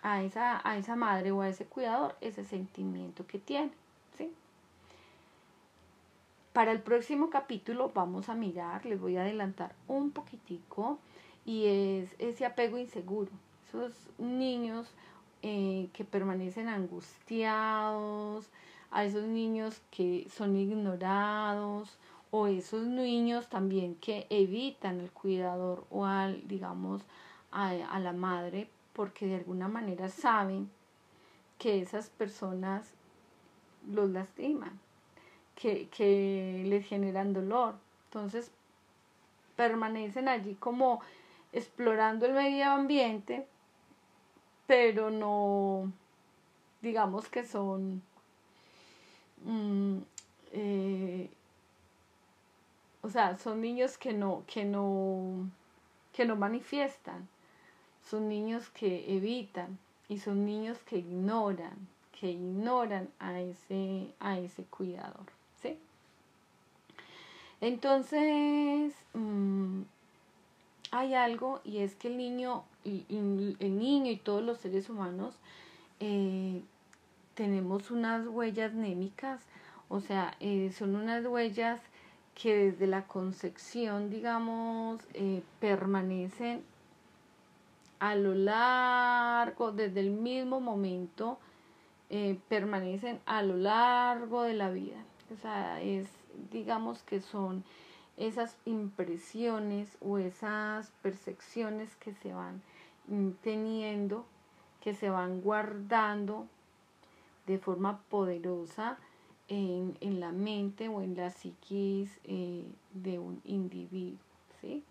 a 0.01 0.23
esa, 0.23 0.61
a 0.63 0.79
esa 0.79 0.95
madre 0.95 1.33
o 1.33 1.41
a 1.41 1.49
ese 1.49 1.65
cuidador 1.65 2.15
ese 2.21 2.45
sentimiento 2.45 3.27
que 3.27 3.41
tiene. 3.41 3.73
Para 6.59 6.73
el 6.73 6.81
próximo 6.81 7.31
capítulo 7.31 7.93
vamos 7.95 8.29
a 8.29 8.35
mirar, 8.35 8.85
les 8.85 9.01
voy 9.01 9.17
a 9.17 9.21
adelantar 9.21 9.77
un 9.87 10.11
poquitico, 10.11 10.99
y 11.45 11.67
es 11.67 12.17
ese 12.19 12.45
apego 12.45 12.79
inseguro. 12.79 13.31
Esos 13.69 13.93
niños 14.19 14.93
eh, 15.43 15.89
que 15.93 16.05
permanecen 16.05 16.67
angustiados, 16.67 18.51
a 18.91 19.05
esos 19.05 19.23
niños 19.23 19.81
que 19.93 20.27
son 20.35 20.57
ignorados, 20.57 21.97
o 22.33 22.49
esos 22.49 22.89
niños 22.89 23.49
también 23.49 23.95
que 23.95 24.27
evitan 24.29 24.99
el 24.99 25.13
cuidador 25.13 25.85
o 25.91 26.07
al, 26.07 26.49
digamos, 26.49 27.03
a, 27.53 27.69
a 27.69 28.01
la 28.01 28.13
madre 28.13 28.69
porque 28.95 29.27
de 29.27 29.37
alguna 29.37 29.69
manera 29.69 30.09
saben 30.09 30.69
que 31.57 31.81
esas 31.81 32.11
personas 32.11 32.95
los 33.89 34.11
lastiman, 34.11 34.81
que, 35.59 35.89
que 35.89 36.63
les 36.67 36.87
generan 36.87 37.33
dolor. 37.33 37.75
Entonces 38.07 38.51
permanecen 39.57 40.29
allí 40.29 40.55
como 40.55 41.01
explorando 41.53 42.27
el 42.27 42.33
medio 42.33 42.67
ambiente, 42.71 43.45
pero 44.69 45.11
no, 45.11 45.93
digamos 46.81 47.29
que 47.29 47.45
son, 47.45 48.03
mm, 49.45 49.99
eh, 50.53 51.29
o 53.03 53.11
sea, 53.11 53.37
son 53.39 53.61
niños 53.61 53.99
que 53.99 54.13
no, 54.13 54.45
que 54.47 54.65
no, 54.65 55.51
que 56.13 56.25
no 56.25 56.37
manifiestan, 56.37 57.29
son 58.09 58.29
niños 58.29 58.69
que 58.71 59.13
evitan 59.17 59.79
y 60.09 60.19
son 60.19 60.47
niños 60.47 60.79
que 60.85 60.99
ignoran, 60.99 61.89
que 62.13 62.31
ignoran 62.31 63.09
a 63.19 63.41
ese, 63.41 64.15
a 64.21 64.39
ese 64.39 64.63
cuidador. 64.65 65.38
Entonces, 67.61 68.95
mm, 69.15 69.83
hay 70.91 71.15
algo 71.15 71.61
y 71.65 71.79
es 71.79 71.95
que 71.95 72.09
el 72.09 72.17
niño, 72.17 72.65
y, 72.85 73.05
el 73.09 73.79
niño 73.79 74.11
y 74.11 74.17
todos 74.17 74.43
los 74.43 74.59
seres 74.59 74.89
humanos 74.89 75.35
eh, 76.01 76.63
tenemos 77.35 77.91
unas 77.91 78.27
huellas 78.27 78.75
némicas, 78.75 79.41
o 79.89 80.01
sea, 80.01 80.37
eh, 80.41 80.73
son 80.77 80.97
unas 80.97 81.25
huellas 81.27 81.81
que 82.35 82.55
desde 82.57 82.87
la 82.87 83.07
concepción, 83.07 84.11
digamos, 84.11 85.01
eh, 85.15 85.43
permanecen 85.61 86.63
a 87.99 88.15
lo 88.15 88.35
largo, 88.35 89.73
desde 89.73 90.01
el 90.01 90.11
mismo 90.11 90.61
momento, 90.61 91.39
permanecen 92.49 93.21
a 93.27 93.43
lo 93.43 93.57
largo 93.57 94.43
de 94.43 94.55
la 94.55 94.71
vida. 94.71 94.97
O 95.33 95.37
sea, 95.43 95.83
es, 95.83 96.09
digamos 96.51 97.03
que 97.03 97.21
son 97.21 97.65
esas 98.17 98.57
impresiones 98.65 99.97
o 100.01 100.19
esas 100.19 100.91
percepciones 101.03 101.95
que 101.97 102.13
se 102.15 102.33
van 102.33 102.63
teniendo, 103.43 104.27
que 104.81 104.95
se 104.95 105.09
van 105.09 105.41
guardando 105.41 106.47
de 107.47 107.59
forma 107.59 108.01
poderosa 108.11 108.99
en, 109.49 110.21
la 110.21 110.33
mente 110.33 110.89
o 110.89 111.01
en 111.01 111.17
la 111.17 111.31
psiquis 111.31 112.11
eh, 112.25 112.65
de 112.93 113.19
un 113.19 113.41
individuo. 113.45 114.19
¿sí? 114.61 114.85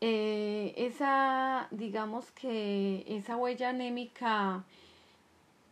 Eh, 0.00 0.74
esa, 0.76 1.68
digamos 1.70 2.30
que 2.32 3.04
esa 3.08 3.36
huella 3.36 3.70
anémica 3.70 4.64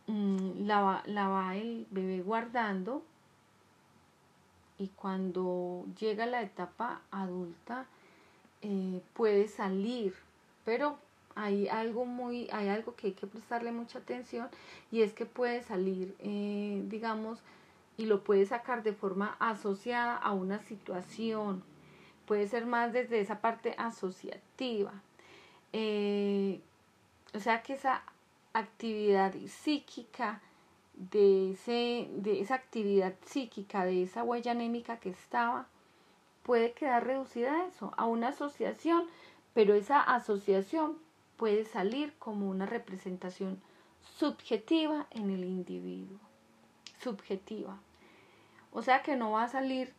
mm, 0.07 0.65
la, 0.65 1.03
la 1.05 1.27
va 1.27 1.55
el 1.57 1.85
bebé 1.91 2.21
guardando 2.21 3.03
y 4.77 4.89
cuando 4.89 5.85
llega 5.99 6.25
la 6.25 6.41
etapa 6.41 7.01
adulta 7.11 7.85
eh, 8.61 9.01
puede 9.13 9.47
salir, 9.47 10.13
pero 10.63 10.97
hay 11.35 11.67
algo 11.67 12.05
muy, 12.05 12.49
hay 12.51 12.69
algo 12.69 12.95
que 12.95 13.07
hay 13.07 13.13
que 13.13 13.27
prestarle 13.27 13.71
mucha 13.71 13.99
atención 13.99 14.47
y 14.91 15.01
es 15.01 15.13
que 15.13 15.25
puede 15.25 15.61
salir, 15.61 16.15
eh, 16.19 16.83
digamos, 16.87 17.39
y 17.97 18.05
lo 18.05 18.23
puede 18.23 18.45
sacar 18.45 18.83
de 18.83 18.93
forma 18.93 19.35
asociada 19.39 20.17
a 20.17 20.31
una 20.31 20.59
situación, 20.59 21.63
puede 22.25 22.47
ser 22.47 22.65
más 22.65 22.93
desde 22.93 23.19
esa 23.19 23.39
parte 23.39 23.75
asociativa. 23.77 24.93
Eh, 25.73 26.59
o 27.33 27.39
sea 27.39 27.63
que 27.63 27.73
esa 27.73 28.01
actividad 28.53 29.33
psíquica 29.47 30.41
de, 30.97 31.51
ese, 31.51 32.09
de 32.11 32.41
esa 32.41 32.55
actividad 32.55 33.13
psíquica, 33.25 33.85
de 33.85 34.03
esa 34.03 34.23
huella 34.23 34.51
anémica 34.51 34.99
que 34.99 35.09
estaba, 35.09 35.67
puede 36.43 36.73
quedar 36.73 37.05
reducida 37.05 37.53
a 37.53 37.67
eso, 37.67 37.93
a 37.97 38.05
una 38.05 38.29
asociación, 38.29 39.05
pero 39.53 39.73
esa 39.73 40.01
asociación 40.01 40.97
puede 41.37 41.65
salir 41.65 42.13
como 42.19 42.49
una 42.49 42.65
representación 42.65 43.61
subjetiva 44.17 45.07
en 45.11 45.31
el 45.31 45.43
individuo, 45.43 46.19
subjetiva. 47.01 47.79
O 48.71 48.81
sea 48.81 49.01
que 49.01 49.15
no 49.15 49.31
va 49.31 49.43
a 49.43 49.49
salir 49.49 49.93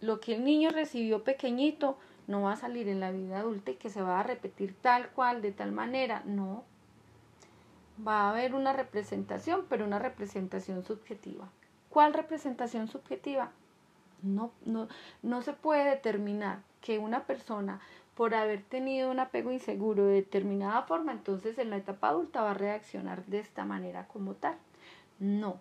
lo 0.00 0.20
que 0.20 0.34
el 0.34 0.44
niño 0.44 0.70
recibió 0.70 1.22
pequeñito, 1.22 1.98
no 2.26 2.42
va 2.42 2.52
a 2.52 2.56
salir 2.56 2.88
en 2.88 3.00
la 3.00 3.10
vida 3.10 3.40
adulta 3.40 3.72
y 3.72 3.76
que 3.76 3.90
se 3.90 4.02
va 4.02 4.20
a 4.20 4.22
repetir 4.22 4.74
tal 4.80 5.10
cual, 5.10 5.42
de 5.42 5.52
tal 5.52 5.72
manera, 5.72 6.22
no, 6.24 6.64
va 8.06 8.22
a 8.22 8.30
haber 8.30 8.54
una 8.54 8.72
representación, 8.72 9.66
pero 9.68 9.84
una 9.84 9.98
representación 9.98 10.84
subjetiva. 10.84 11.48
¿Cuál 11.90 12.12
representación 12.12 12.88
subjetiva? 12.88 13.52
No, 14.22 14.50
no, 14.64 14.88
no 15.22 15.42
se 15.42 15.52
puede 15.52 15.84
determinar 15.84 16.60
que 16.80 16.98
una 16.98 17.24
persona, 17.24 17.80
por 18.14 18.34
haber 18.34 18.62
tenido 18.62 19.10
un 19.10 19.20
apego 19.20 19.52
inseguro 19.52 20.06
de 20.06 20.14
determinada 20.14 20.82
forma, 20.82 21.12
entonces 21.12 21.58
en 21.58 21.70
la 21.70 21.76
etapa 21.76 22.08
adulta 22.08 22.42
va 22.42 22.52
a 22.52 22.54
reaccionar 22.54 23.24
de 23.26 23.40
esta 23.40 23.64
manera 23.64 24.06
como 24.08 24.34
tal. 24.34 24.56
No. 25.18 25.60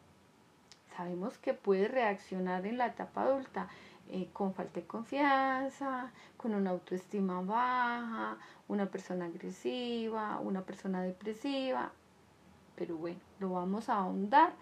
Sabemos 0.95 1.37
que 1.39 1.53
puede 1.53 1.87
reaccionar 1.87 2.65
en 2.65 2.77
la 2.77 2.87
etapa 2.87 3.23
adulta 3.23 3.67
eh, 4.09 4.29
con 4.33 4.53
falta 4.53 4.79
de 4.79 4.85
confianza, 4.85 6.11
con 6.37 6.53
una 6.53 6.71
autoestima 6.71 7.41
baja, 7.41 8.37
una 8.67 8.87
persona 8.87 9.25
agresiva, 9.25 10.39
una 10.39 10.61
persona 10.61 11.01
depresiva, 11.01 11.91
pero 12.75 12.97
bueno, 12.97 13.19
lo 13.39 13.51
vamos 13.51 13.89
a 13.89 13.95
ahondar, 13.95 14.53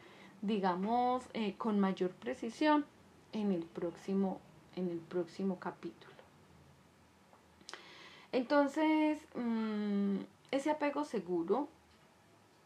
digamos, 0.42 1.24
eh, 1.34 1.56
con 1.58 1.80
mayor 1.80 2.12
precisión 2.12 2.86
en 3.34 3.52
el 3.52 3.64
próximo, 3.64 4.40
en 4.76 4.90
el 4.90 5.00
próximo 5.00 5.60
capítulo. 5.60 6.12
Entonces, 8.32 9.20
mm, 9.36 10.18
ese 10.52 10.72
apego 10.72 11.06
seguro 11.06 11.68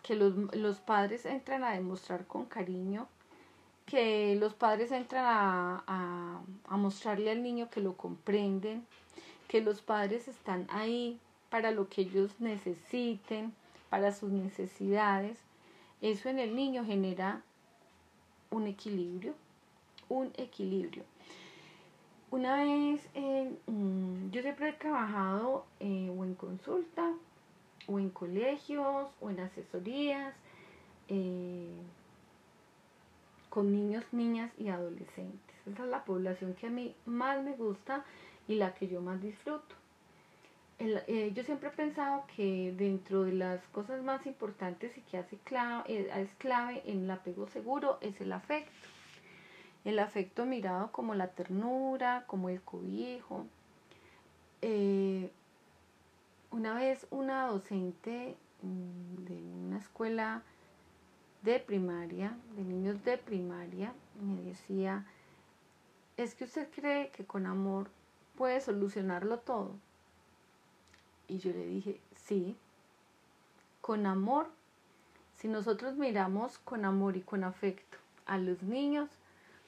que 0.03 0.15
los, 0.15 0.35
los, 0.53 0.79
padres 0.79 1.25
entran 1.25 1.63
a 1.63 1.71
demostrar 1.71 2.27
con 2.27 2.45
cariño, 2.45 3.07
que 3.87 4.35
los 4.35 4.53
padres 4.53 4.91
entran 4.91 5.25
a, 5.25 5.83
a, 5.87 6.41
a 6.67 6.77
mostrarle 6.77 7.31
al 7.31 7.41
niño 7.41 7.69
que 7.71 7.81
lo 7.81 7.93
comprenden, 7.97 8.85
que 9.47 9.61
los 9.61 9.81
padres 9.81 10.27
están 10.27 10.67
ahí 10.69 11.19
para 11.49 11.71
lo 11.71 11.89
que 11.89 12.01
ellos 12.01 12.31
necesiten, 12.39 13.53
para 13.89 14.11
sus 14.11 14.31
necesidades, 14.31 15.37
eso 16.01 16.29
en 16.29 16.39
el 16.39 16.55
niño 16.55 16.85
genera 16.85 17.41
un 18.51 18.67
equilibrio, 18.67 19.33
un 20.09 20.31
equilibrio. 20.37 21.03
Una 22.31 22.57
vez, 22.57 23.01
mm, 23.67 24.29
yo 24.31 24.41
siempre 24.41 24.69
he 24.69 24.73
trabajado 24.73 25.65
eh, 25.79 26.13
o 26.15 26.25
en 26.25 26.35
consulta, 26.35 27.13
o 27.87 27.99
en 27.99 28.09
colegios, 28.09 29.09
o 29.21 29.29
en 29.29 29.39
asesorías, 29.39 30.33
eh, 31.07 31.69
con 33.49 33.71
niños, 33.71 34.03
niñas 34.11 34.51
y 34.57 34.69
adolescentes. 34.69 35.55
Esa 35.65 35.83
es 35.83 35.89
la 35.89 36.03
población 36.03 36.55
que 36.55 36.67
a 36.67 36.69
mí 36.69 36.93
más 37.05 37.41
me 37.43 37.53
gusta 37.53 38.03
y 38.47 38.55
la 38.55 38.73
que 38.73 38.87
yo 38.87 39.01
más 39.01 39.21
disfruto. 39.21 39.75
Eh, 40.77 41.31
yo 41.33 41.43
siempre 41.43 41.69
he 41.69 41.71
pensado 41.71 42.25
que 42.35 42.73
dentro 42.77 43.23
de 43.23 43.31
las 43.31 43.65
cosas 43.67 44.03
más 44.03 44.25
importantes 44.25 44.97
y 44.97 45.01
que 45.01 45.17
hace 45.17 45.37
clave, 45.37 45.83
eh, 45.87 46.11
es 46.15 46.29
clave 46.35 46.83
en 46.85 47.05
el 47.05 47.11
apego 47.11 47.47
seguro 47.47 47.97
es 48.01 48.19
el 48.19 48.33
afecto. 48.33 48.71
El 49.85 49.99
afecto 49.99 50.45
mirado 50.45 50.91
como 50.91 51.15
la 51.15 51.27
ternura, 51.29 52.25
como 52.27 52.49
el 52.49 52.61
cobijo. 52.61 53.45
Eh, 54.61 55.31
una 56.51 56.73
vez 56.73 57.07
una 57.09 57.47
docente 57.47 58.35
mm, 58.61 59.23
de 59.25 59.35
una 59.35 59.77
escuela 59.77 60.43
de 61.43 61.59
primaria, 61.59 62.37
de 62.55 62.63
niños 62.63 63.03
de 63.05 63.17
primaria, 63.17 63.93
me 64.21 64.41
decía, 64.41 65.05
es 66.17 66.35
que 66.35 66.45
usted 66.45 66.67
cree 66.71 67.09
que 67.11 67.25
con 67.25 67.45
amor 67.45 67.89
puede 68.35 68.59
solucionarlo 68.61 69.39
todo. 69.39 69.75
Y 71.27 71.39
yo 71.39 71.51
le 71.51 71.65
dije, 71.65 71.99
sí, 72.15 72.55
con 73.81 74.05
amor, 74.05 74.49
si 75.37 75.47
nosotros 75.47 75.95
miramos 75.95 76.57
con 76.59 76.85
amor 76.85 77.17
y 77.17 77.21
con 77.21 77.43
afecto 77.43 77.97
a 78.25 78.37
los 78.37 78.63
niños, 78.63 79.09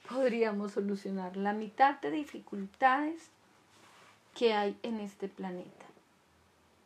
podríamos 0.08 0.72
solucionar 0.72 1.36
la 1.36 1.52
mitad 1.52 2.00
de 2.00 2.10
dificultades 2.10 3.30
que 4.34 4.54
hay 4.54 4.78
en 4.82 5.00
este 5.00 5.28
planeta. 5.28 5.86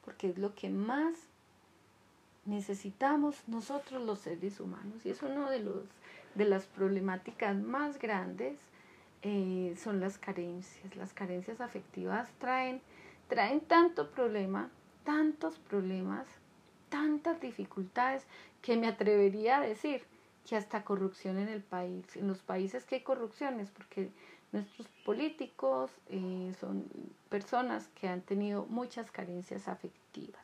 Porque 0.04 0.30
es 0.30 0.38
lo 0.38 0.54
que 0.54 0.68
más 0.70 1.14
necesitamos 2.44 3.36
nosotros 3.46 4.02
los 4.02 4.20
seres 4.20 4.58
humanos. 4.60 5.04
Y 5.04 5.10
es 5.10 5.22
uno 5.22 5.50
de, 5.50 5.64
de 6.34 6.44
las 6.44 6.66
problemáticas 6.66 7.56
más 7.56 7.98
grandes, 7.98 8.58
eh, 9.22 9.76
son 9.82 10.00
las 10.00 10.18
carencias. 10.18 10.96
Las 10.96 11.12
carencias 11.12 11.60
afectivas 11.60 12.28
traen, 12.38 12.80
traen 13.32 13.62
tanto 13.62 14.10
problema, 14.10 14.68
tantos 15.04 15.58
problemas, 15.58 16.26
tantas 16.90 17.40
dificultades, 17.40 18.26
que 18.60 18.76
me 18.76 18.86
atrevería 18.86 19.56
a 19.56 19.60
decir 19.62 20.02
que 20.46 20.54
hasta 20.54 20.84
corrupción 20.84 21.38
en 21.38 21.48
el 21.48 21.62
país, 21.62 22.04
en 22.14 22.28
los 22.28 22.42
países 22.42 22.84
que 22.84 22.96
hay 22.96 23.00
corrupciones, 23.00 23.70
porque 23.70 24.10
nuestros 24.52 24.86
políticos 25.06 25.90
eh, 26.10 26.52
son 26.60 26.84
personas 27.30 27.88
que 27.98 28.06
han 28.06 28.20
tenido 28.20 28.66
muchas 28.66 29.10
carencias 29.10 29.66
afectivas. 29.66 30.42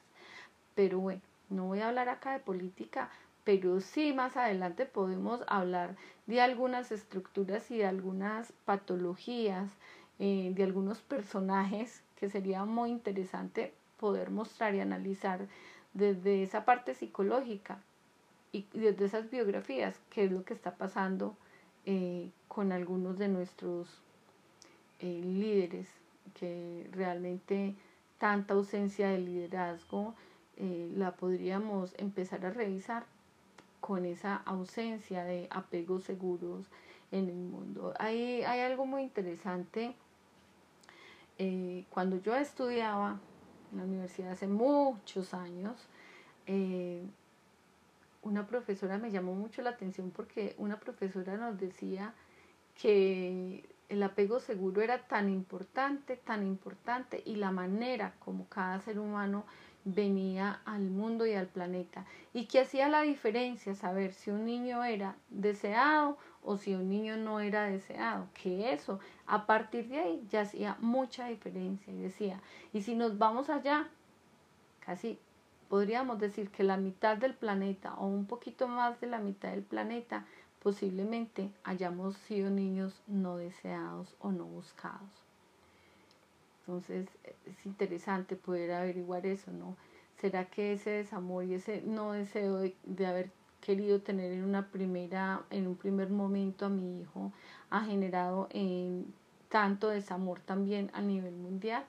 Pero 0.74 0.98
bueno, 0.98 1.20
no 1.50 1.66
voy 1.66 1.80
a 1.80 1.88
hablar 1.88 2.08
acá 2.08 2.32
de 2.32 2.40
política, 2.40 3.10
pero 3.44 3.82
sí 3.82 4.14
más 4.14 4.38
adelante 4.38 4.86
podemos 4.86 5.42
hablar 5.46 5.94
de 6.26 6.40
algunas 6.40 6.90
estructuras 6.90 7.70
y 7.70 7.76
de 7.76 7.86
algunas 7.86 8.50
patologías, 8.64 9.72
eh, 10.18 10.52
de 10.54 10.62
algunos 10.64 11.00
personajes 11.00 12.02
que 12.16 12.28
sería 12.28 12.64
muy 12.64 12.90
interesante 12.90 13.72
poder 13.98 14.30
mostrar 14.30 14.74
y 14.74 14.80
analizar 14.80 15.46
desde 15.94 16.42
esa 16.42 16.64
parte 16.64 16.94
psicológica 16.94 17.80
y 18.52 18.66
desde 18.72 19.04
esas 19.04 19.30
biografías 19.30 20.00
qué 20.10 20.24
es 20.24 20.32
lo 20.32 20.44
que 20.44 20.54
está 20.54 20.76
pasando 20.76 21.36
eh, 21.86 22.30
con 22.48 22.72
algunos 22.72 23.18
de 23.18 23.28
nuestros 23.28 23.88
eh, 25.00 25.20
líderes 25.24 25.88
que 26.34 26.88
realmente 26.92 27.74
tanta 28.18 28.54
ausencia 28.54 29.08
de 29.08 29.18
liderazgo 29.18 30.14
la 30.96 31.12
podríamos 31.12 31.94
empezar 31.98 32.44
a 32.44 32.50
revisar 32.50 33.06
con 33.80 34.04
esa 34.04 34.36
ausencia 34.44 35.22
de 35.22 35.46
apegos 35.50 36.02
seguros 36.02 36.66
en 37.10 37.28
el 37.28 37.36
mundo. 37.36 37.94
Hay, 37.98 38.42
hay 38.42 38.60
algo 38.60 38.86
muy 38.86 39.02
interesante. 39.02 39.94
Eh, 41.38 41.84
cuando 41.90 42.20
yo 42.20 42.34
estudiaba 42.36 43.20
en 43.72 43.78
la 43.78 43.84
universidad 43.84 44.32
hace 44.32 44.48
muchos 44.48 45.34
años, 45.34 45.88
eh, 46.46 47.02
una 48.22 48.46
profesora 48.46 48.98
me 48.98 49.10
llamó 49.10 49.34
mucho 49.34 49.62
la 49.62 49.70
atención 49.70 50.10
porque 50.10 50.54
una 50.58 50.80
profesora 50.80 51.36
nos 51.36 51.58
decía 51.58 52.12
que 52.80 53.64
el 53.88 54.02
apego 54.02 54.40
seguro 54.40 54.82
era 54.82 55.06
tan 55.06 55.28
importante, 55.30 56.16
tan 56.16 56.46
importante 56.46 57.22
y 57.24 57.36
la 57.36 57.50
manera 57.50 58.14
como 58.18 58.46
cada 58.48 58.80
ser 58.80 58.98
humano 58.98 59.44
venía 59.84 60.60
al 60.64 60.90
mundo 60.90 61.24
y 61.26 61.34
al 61.34 61.46
planeta. 61.46 62.04
Y 62.34 62.46
que 62.46 62.60
hacía 62.60 62.88
la 62.88 63.02
diferencia 63.02 63.74
saber 63.74 64.12
si 64.12 64.30
un 64.30 64.44
niño 64.44 64.84
era 64.84 65.16
deseado 65.30 66.18
o 66.44 66.56
si 66.56 66.74
un 66.74 66.88
niño 66.88 67.16
no 67.16 67.40
era 67.40 67.64
deseado, 67.64 68.28
que 68.34 68.72
eso 68.72 69.00
a 69.26 69.46
partir 69.46 69.88
de 69.88 69.98
ahí 69.98 70.26
ya 70.30 70.42
hacía 70.42 70.76
mucha 70.80 71.26
diferencia 71.26 71.92
y 71.92 72.00
decía, 72.00 72.40
y 72.72 72.82
si 72.82 72.94
nos 72.94 73.18
vamos 73.18 73.50
allá, 73.50 73.88
casi 74.80 75.18
podríamos 75.68 76.18
decir 76.18 76.50
que 76.50 76.64
la 76.64 76.76
mitad 76.76 77.16
del 77.16 77.34
planeta 77.34 77.94
o 77.94 78.06
un 78.06 78.26
poquito 78.26 78.68
más 78.68 79.00
de 79.00 79.06
la 79.06 79.18
mitad 79.18 79.50
del 79.50 79.62
planeta 79.62 80.24
posiblemente 80.62 81.50
hayamos 81.64 82.16
sido 82.16 82.50
niños 82.50 83.00
no 83.06 83.36
deseados 83.36 84.14
o 84.20 84.32
no 84.32 84.44
buscados. 84.44 85.10
Entonces 86.60 87.08
es 87.46 87.66
interesante 87.66 88.36
poder 88.36 88.72
averiguar 88.72 89.24
eso, 89.26 89.50
¿no? 89.52 89.76
¿Será 90.20 90.44
que 90.46 90.72
ese 90.72 90.90
desamor 90.90 91.44
y 91.44 91.54
ese 91.54 91.80
no 91.82 92.12
deseo 92.12 92.58
de, 92.58 93.06
haber 93.06 93.30
querido 93.60 94.00
tener 94.00 94.32
en 94.32 94.44
una 94.44 94.68
primera, 94.68 95.42
en 95.50 95.66
un 95.66 95.76
primer 95.76 96.10
momento 96.10 96.66
a 96.66 96.68
mi 96.68 97.00
hijo 97.00 97.32
ha 97.70 97.84
generado 97.84 98.48
en 98.50 99.12
tanto 99.48 99.88
desamor 99.88 100.40
también 100.40 100.90
a 100.94 101.00
nivel 101.00 101.34
mundial? 101.34 101.84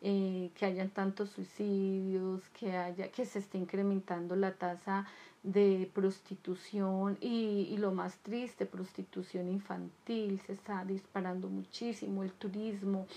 Eh, 0.00 0.52
que 0.54 0.64
hayan 0.64 0.90
tantos 0.90 1.30
suicidios, 1.30 2.48
que 2.50 2.76
haya, 2.76 3.10
que 3.10 3.26
se 3.26 3.40
esté 3.40 3.58
incrementando 3.58 4.36
la 4.36 4.52
tasa 4.54 5.08
de 5.42 5.90
prostitución 5.92 7.18
y, 7.20 7.66
y, 7.68 7.76
lo 7.78 7.90
más 7.90 8.16
triste, 8.18 8.64
prostitución 8.64 9.48
infantil, 9.48 10.40
se 10.46 10.52
está 10.52 10.84
disparando 10.84 11.48
muchísimo, 11.48 12.22
el 12.22 12.30
turismo. 12.32 13.08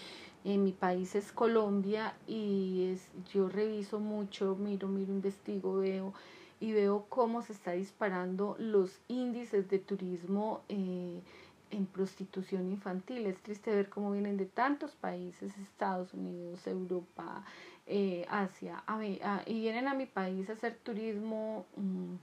En 0.43 0.63
mi 0.63 0.71
país 0.71 1.13
es 1.13 1.32
Colombia 1.32 2.15
y 2.25 2.93
es, 2.93 3.08
yo 3.32 3.47
reviso 3.47 3.99
mucho, 3.99 4.56
miro, 4.56 4.88
miro, 4.88 5.13
investigo, 5.13 5.77
veo 5.77 6.15
y 6.62 6.74
veo 6.74 7.08
cómo 7.10 7.41
se 7.41 7.54
está 7.54 7.71
disparando 7.71 8.56
los 8.60 9.02
índices 9.08 9.67
de 9.67 9.80
turismo 9.80 10.62
eh, 10.69 11.19
en 11.71 11.86
prostitución 11.88 12.69
infantil. 12.69 13.26
Es 13.26 13.41
triste 13.41 13.71
ver 13.71 13.89
cómo 13.89 14.12
vienen 14.12 14.38
de 14.38 14.45
tantos 14.45 14.91
países, 14.91 15.58
Estados 15.58 16.13
Unidos, 16.13 16.65
Europa, 16.67 17.43
eh, 17.88 18.28
Asia, 18.30 18.84
y 19.47 19.60
vienen 19.60 19.88
a 19.88 19.95
mi 19.95 20.06
país 20.06 20.50
a 20.50 20.54
hacer 20.54 20.78
turismo 20.84 21.65
mm, 21.78 22.13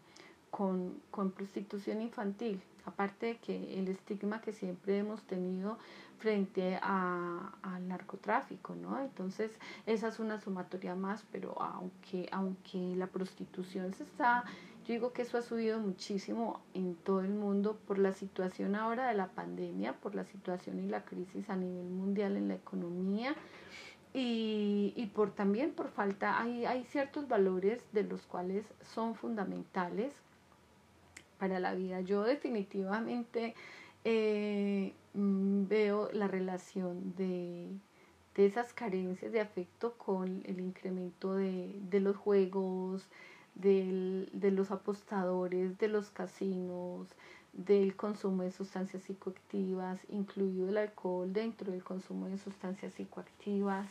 con, 0.53 0.94
con 1.11 1.33
prostitución 1.33 2.01
infantil. 2.01 2.62
Aparte 2.87 3.27
de 3.27 3.37
que 3.38 3.79
el 3.79 3.88
estigma 3.88 4.40
que 4.40 4.53
siempre 4.53 4.98
hemos 4.98 5.20
tenido 5.24 5.79
frente 6.18 6.78
a, 6.83 7.52
al 7.62 7.88
narcotráfico, 7.88 8.74
¿no? 8.74 9.00
Entonces, 9.00 9.52
esa 9.87 10.09
es 10.09 10.18
una 10.18 10.40
sumatoria 10.40 10.94
más, 10.94 11.24
pero 11.33 11.61
aunque, 11.61 12.28
aunque 12.33 12.78
la 12.96 13.07
prostitución 13.07 13.92
se 13.94 14.04
está 14.04 14.44
yo 14.88 14.94
digo 14.94 15.12
que 15.12 15.20
eso 15.20 15.37
ha 15.37 15.42
subido 15.42 15.78
muchísimo 15.81 16.62
en 16.72 16.94
todo 16.94 17.20
el 17.20 17.28
mundo 17.28 17.78
por 17.87 17.98
la 17.98 18.12
situación 18.14 18.74
ahora 18.74 19.09
de 19.09 19.14
la 19.14 19.26
pandemia, 19.26 19.92
por 19.92 20.14
la 20.14 20.24
situación 20.24 20.78
y 20.78 20.88
la 20.88 21.04
crisis 21.04 21.50
a 21.50 21.57
nivel 21.57 21.90
mundial 21.90 22.38
en 22.38 22.48
la 22.48 22.54
economía 22.54 23.37
y, 24.14 24.94
y 24.96 25.07
por 25.09 25.31
también 25.33 25.72
por 25.72 25.90
falta, 25.90 26.40
hay, 26.40 26.64
hay 26.64 26.85
ciertos 26.85 27.28
valores 27.28 27.85
de 27.92 28.04
los 28.04 28.22
cuales 28.22 28.64
son 28.83 29.14
fundamentales 29.14 30.14
para 31.38 31.61
la 31.61 31.74
vida. 31.74 32.00
Yo 32.00 32.22
definitivamente 32.22 33.54
eh, 34.05 34.95
mm, 35.15 35.67
veo 35.69 36.11
la 36.13 36.29
relación 36.29 37.15
de, 37.17 37.69
de, 38.35 38.47
esas 38.47 38.73
carencias 38.73 39.33
de 39.33 39.41
afecto 39.41 39.95
con 39.95 40.43
el 40.45 40.61
incremento 40.61 41.35
de, 41.35 41.79
de 41.91 42.01
los 42.01 42.17
juegos, 42.17 43.07
del, 43.55 44.31
de 44.33 44.51
los 44.51 44.71
apostadores, 44.71 45.79
de 45.79 45.89
los 45.89 46.11
casinos, 46.11 47.09
del 47.53 47.97
consumo 47.97 48.45
de 48.45 48.53
sustancias 48.53 49.03
psicoactivas, 49.03 50.01
incluido 50.09 50.69
el 50.69 50.79
alcohol 50.79 51.33
dentro 51.33 51.73
del 51.73 51.83
consumo 51.83 52.29
de 52.29 52.39
sustancias 52.39 52.95
psicoactivas, 52.95 53.89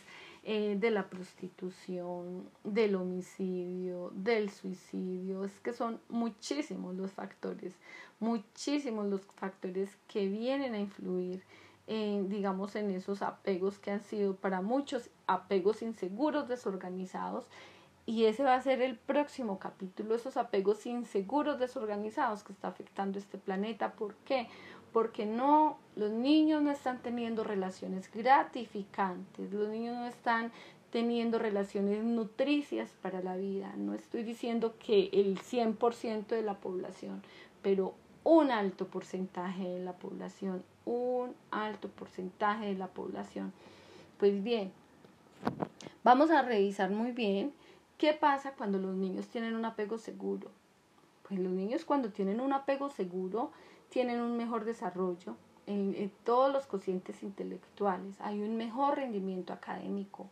eh, 0.49 0.77
de 0.79 0.91
la 0.91 1.10
prostitución, 1.10 2.49
del 2.63 2.95
homicidio, 2.95 4.13
del 4.15 4.49
suicidio. 4.49 5.43
Es 5.43 5.60
que 5.60 5.73
son 5.73 5.99
muchísimos 6.07 6.95
los 6.95 7.12
factores, 7.12 7.73
muchísimos 8.21 9.07
los 9.07 9.19
factores 9.36 9.97
que 10.07 10.29
vienen 10.29 10.73
a 10.73 10.79
influir 10.79 11.43
en, 11.86 12.29
digamos, 12.29 12.77
en 12.77 12.91
esos 12.91 13.23
apegos 13.23 13.77
que 13.77 13.91
han 13.91 13.99
sido 13.99 14.38
para 14.38 14.62
muchos 14.62 15.10
apegos 15.27 15.81
inseguros, 15.81 16.47
desorganizados 16.47 17.45
y 18.05 18.23
ese 18.23 18.41
va 18.43 18.55
a 18.55 18.62
ser 18.62 18.81
el 18.81 18.97
próximo 18.97 19.60
capítulo, 19.60 20.15
esos 20.15 20.38
apegos 20.38 20.86
inseguros, 20.86 21.60
desorganizados 21.60 22.41
que 22.41 22.53
está 22.53 22.69
afectando 22.69 23.19
este 23.19 23.38
planeta. 23.38 23.91
¿Por 23.91 24.15
qué? 24.23 24.47
Porque 24.93 25.26
no, 25.26 25.78
los 25.95 26.12
niños 26.12 26.62
no 26.62 26.71
están 26.71 27.00
teniendo 27.02 27.43
relaciones 27.43 28.10
gratificantes, 28.12 29.52
los 29.52 29.69
niños 29.69 29.95
no 29.95 30.08
están 30.08 30.52
teniendo 30.91 31.38
relaciones 31.38 32.04
nutricias 32.04 32.91
para 33.02 33.21
la 33.21 33.36
vida. 33.36 33.73
No 33.78 33.93
estoy 33.93 34.23
diciendo 34.23 34.76
que 34.80 35.10
el 35.13 35.38
100% 35.39 36.28
de 36.28 36.41
la 36.41 36.56
población, 36.56 37.21
pero 37.62 37.93
un 38.23 38.52
alto 38.52 38.88
porcentaje 38.88 39.67
de 39.67 39.80
la 39.80 39.93
población, 39.93 40.63
un 40.86 41.36
alto 41.52 41.89
porcentaje 41.89 42.65
de 42.67 42.76
la 42.76 42.88
población. 42.88 43.54
Pues 44.17 44.43
bien, 44.43 44.71
vamos 46.04 46.32
a 46.32 46.41
revisar 46.41 46.89
muy 46.89 47.12
bien 47.12 47.54
¿Qué 47.97 48.13
pasa 48.13 48.52
cuando 48.52 48.78
los 48.78 48.95
niños 48.95 49.28
tienen 49.28 49.56
un 49.56 49.65
apego 49.65 49.97
seguro? 49.97 50.52
Pues 51.28 51.39
los 51.39 51.52
niños 51.52 51.84
cuando 51.84 52.12
tienen 52.12 52.39
un 52.39 52.54
apego 52.54 52.89
seguro 52.91 53.52
tienen 53.89 54.21
un 54.21 54.38
mejor 54.38 54.65
desarrollo 54.65 55.36
en, 55.67 56.12
todos 56.23 56.52
los 56.52 56.65
cocientes 56.65 57.23
intelectuales, 57.23 58.15
hay 58.19 58.41
un 58.41 58.56
mejor 58.58 58.97
rendimiento 58.97 59.54
académico. 59.54 60.28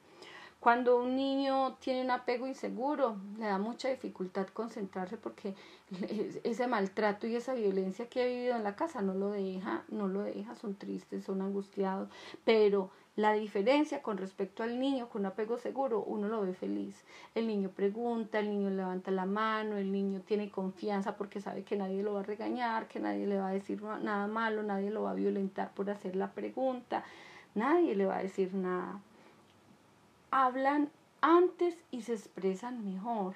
Cuando 0.60 0.98
un 0.98 1.15
niño 1.15 1.76
tiene 1.80 2.02
un 2.02 2.10
apego 2.10 2.48
inseguro, 2.48 3.18
le 3.38 3.46
da 3.46 3.60
mucha 3.60 3.89
dificultad 3.89 4.48
concentrarse 4.48 5.18
porque 5.18 5.54
ese 6.44 6.68
maltrato 6.68 7.28
y 7.28 7.36
esa 7.36 7.54
violencia 7.54 8.10
que 8.10 8.24
ha 8.24 8.26
vivido 8.26 8.56
en 8.56 8.63
la 8.63 8.76
casa 8.76 9.02
no 9.02 9.13
lo 9.13 9.30
deja, 9.30 9.84
no 9.89 10.08
lo 10.08 10.22
deja, 10.22 10.56
son 10.56 10.76
tristes, 10.76 11.26
son 11.26 11.41
angustiados, 11.41 12.10
pero 12.46 12.89
la 13.15 13.32
diferencia 13.32 14.01
con 14.01 14.17
respecto 14.17 14.62
al 14.62 14.78
niño 14.78 15.08
con 15.08 15.25
apego 15.25 15.58
seguro, 15.58 16.04
uno 16.04 16.28
lo 16.28 16.41
ve 16.41 16.54
feliz. 16.54 17.06
El 17.34 17.47
niño 17.47 17.69
pregunta, 17.69 18.39
el 18.39 18.49
niño 18.49 18.69
levanta 18.69 19.10
la 19.10 19.25
mano, 19.25 19.78
el 19.78 19.91
niño 19.91 20.19
tiene 20.21 20.51
confianza 20.51 21.15
porque 21.15 21.39
sabe 21.39 21.63
que 21.63 21.78
nadie 21.78 22.04
lo 22.04 22.15
va 22.15 22.19
a 22.21 22.23
regañar, 22.23 22.89
que 22.89 22.99
nadie 22.99 23.25
le 23.25 23.38
va 23.38 23.49
a 23.49 23.54
decir 23.54 23.82
nada 23.82 24.28
malo, 24.28 24.63
nadie 24.63 24.89
lo 24.91 25.04
va 25.04 25.12
a 25.12 25.15
violentar 25.15 25.73
por 25.73 25.89
hacer 25.89 26.17
la 26.17 26.32
pregunta, 26.34 27.06
nadie 27.54 27.95
le 27.95 28.06
va 28.06 28.17
a 28.17 28.23
decir 28.23 28.54
nada. 28.54 28.99
Hablan 30.32 30.89
antes 31.21 31.78
y 31.91 32.01
se 32.01 32.13
expresan 32.15 32.84
mejor. 32.84 33.36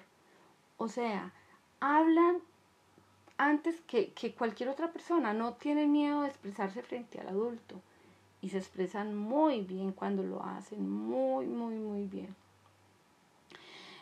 O 0.76 0.90
sea, 0.90 1.32
hablan 1.80 2.40
antes 3.38 3.80
que, 3.88 4.12
que 4.12 4.34
cualquier 4.34 4.68
otra 4.68 4.92
persona, 4.92 5.34
no 5.34 5.54
tienen 5.54 5.94
miedo 5.94 6.24
de 6.24 6.28
expresarse 6.28 6.84
frente 6.84 7.22
al 7.22 7.30
adulto 7.30 7.82
y 8.42 8.50
se 8.50 8.58
expresan 8.58 9.16
muy 9.16 9.62
bien 9.62 9.92
cuando 9.92 10.24
lo 10.24 10.44
hacen, 10.44 10.90
muy, 10.90 11.46
muy, 11.46 11.76
muy 11.76 12.06
bien. 12.06 12.36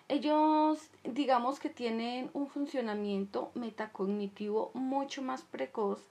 Ellos, 0.09 0.89
digamos 1.03 1.59
que 1.59 1.69
tienen 1.69 2.29
un 2.33 2.47
funcionamiento 2.47 3.51
metacognitivo 3.55 4.71
mucho 4.73 5.21
más 5.21 5.41
precoz 5.41 6.01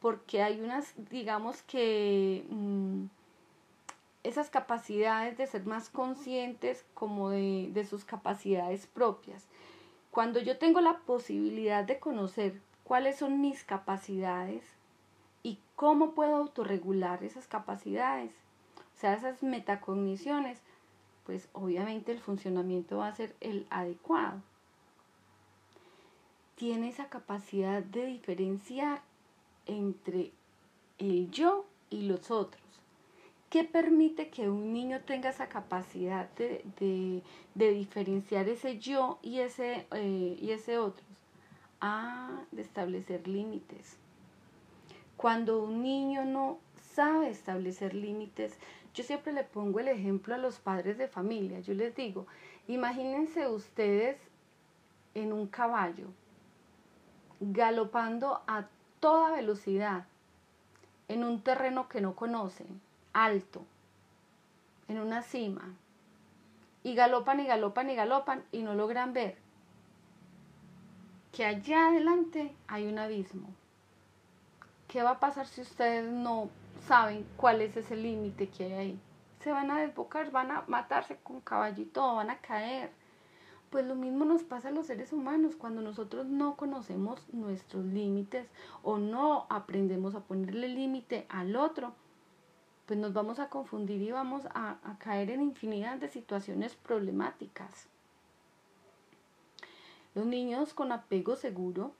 porque 0.00 0.42
hay 0.42 0.60
unas, 0.60 0.94
digamos 1.10 1.62
que 1.62 2.44
mm, 2.48 3.04
esas 4.24 4.50
capacidades 4.50 5.38
de 5.38 5.46
ser 5.46 5.66
más 5.66 5.90
conscientes 5.90 6.84
como 6.94 7.30
de, 7.30 7.68
de 7.72 7.84
sus 7.84 8.04
capacidades 8.04 8.86
propias. 8.86 9.46
Cuando 10.10 10.40
yo 10.40 10.58
tengo 10.58 10.80
la 10.80 10.98
posibilidad 10.98 11.84
de 11.84 12.00
conocer 12.00 12.60
cuáles 12.82 13.18
son 13.18 13.40
mis 13.40 13.62
capacidades, 13.62 14.64
¿Y 15.42 15.58
cómo 15.76 16.12
puedo 16.12 16.36
autorregular 16.36 17.24
esas 17.24 17.46
capacidades? 17.46 18.32
O 18.96 19.00
sea, 19.00 19.14
esas 19.14 19.42
metacogniciones, 19.42 20.58
pues 21.24 21.48
obviamente 21.52 22.12
el 22.12 22.20
funcionamiento 22.20 22.98
va 22.98 23.08
a 23.08 23.14
ser 23.14 23.34
el 23.40 23.66
adecuado. 23.70 24.42
Tiene 26.56 26.88
esa 26.88 27.08
capacidad 27.08 27.82
de 27.82 28.04
diferenciar 28.06 29.00
entre 29.64 30.32
el 30.98 31.30
yo 31.30 31.64
y 31.88 32.02
los 32.02 32.30
otros. 32.30 32.62
¿Qué 33.48 33.64
permite 33.64 34.28
que 34.28 34.48
un 34.48 34.72
niño 34.72 35.00
tenga 35.00 35.30
esa 35.30 35.48
capacidad 35.48 36.28
de, 36.36 37.22
diferenciar 37.54 38.48
ese 38.48 38.78
yo 38.78 39.18
y 39.22 39.40
ese, 39.40 39.86
eh, 39.92 40.38
y 40.40 40.50
ese 40.50 40.78
otro? 40.78 41.04
Ah, 41.80 42.42
de 42.52 42.62
establecer 42.62 43.26
límites. 43.26 43.99
Cuando 45.20 45.62
un 45.62 45.82
niño 45.82 46.24
no 46.24 46.60
sabe 46.94 47.28
establecer 47.28 47.92
límites, 47.92 48.58
yo 48.94 49.04
siempre 49.04 49.34
le 49.34 49.44
pongo 49.44 49.78
el 49.78 49.88
ejemplo 49.88 50.34
a 50.34 50.38
los 50.38 50.58
padres 50.58 50.96
de 50.96 51.08
familia. 51.08 51.60
Yo 51.60 51.74
les 51.74 51.94
digo, 51.94 52.26
imagínense 52.68 53.46
ustedes 53.46 54.16
en 55.12 55.34
un 55.34 55.46
caballo, 55.46 56.06
galopando 57.38 58.40
a 58.46 58.64
toda 58.98 59.32
velocidad, 59.32 60.06
en 61.08 61.22
un 61.22 61.42
terreno 61.42 61.86
que 61.86 62.00
no 62.00 62.16
conocen, 62.16 62.80
alto, 63.12 63.66
en 64.88 65.00
una 65.00 65.20
cima, 65.20 65.74
y 66.82 66.94
galopan 66.94 67.40
y 67.40 67.46
galopan 67.46 67.90
y 67.90 67.94
galopan 67.94 68.42
y 68.52 68.62
no 68.62 68.74
logran 68.74 69.12
ver 69.12 69.36
que 71.30 71.44
allá 71.44 71.88
adelante 71.88 72.54
hay 72.68 72.86
un 72.86 72.98
abismo. 72.98 73.59
¿Qué 74.90 75.04
va 75.04 75.10
a 75.10 75.20
pasar 75.20 75.46
si 75.46 75.60
ustedes 75.60 76.10
no 76.10 76.50
saben 76.88 77.24
cuál 77.36 77.62
es 77.62 77.76
ese 77.76 77.94
límite 77.94 78.48
que 78.48 78.64
hay 78.64 78.72
ahí? 78.72 79.00
Se 79.38 79.52
van 79.52 79.70
a 79.70 79.78
desbocar, 79.78 80.32
van 80.32 80.50
a 80.50 80.64
matarse 80.66 81.16
con 81.22 81.40
caballito, 81.42 82.16
van 82.16 82.28
a 82.28 82.38
caer. 82.38 82.90
Pues 83.70 83.86
lo 83.86 83.94
mismo 83.94 84.24
nos 84.24 84.42
pasa 84.42 84.66
a 84.66 84.72
los 84.72 84.88
seres 84.88 85.12
humanos 85.12 85.54
cuando 85.54 85.80
nosotros 85.80 86.26
no 86.26 86.56
conocemos 86.56 87.22
nuestros 87.32 87.84
límites 87.84 88.48
o 88.82 88.98
no 88.98 89.46
aprendemos 89.48 90.16
a 90.16 90.24
ponerle 90.24 90.66
límite 90.66 91.24
al 91.28 91.54
otro, 91.54 91.94
pues 92.86 92.98
nos 92.98 93.12
vamos 93.12 93.38
a 93.38 93.48
confundir 93.48 94.02
y 94.02 94.10
vamos 94.10 94.42
a, 94.54 94.78
a 94.82 94.98
caer 94.98 95.30
en 95.30 95.42
infinidad 95.42 95.98
de 95.98 96.08
situaciones 96.08 96.74
problemáticas. 96.74 97.86
Los 100.16 100.26
niños 100.26 100.74
con 100.74 100.90
apego 100.90 101.36
seguro 101.36 101.92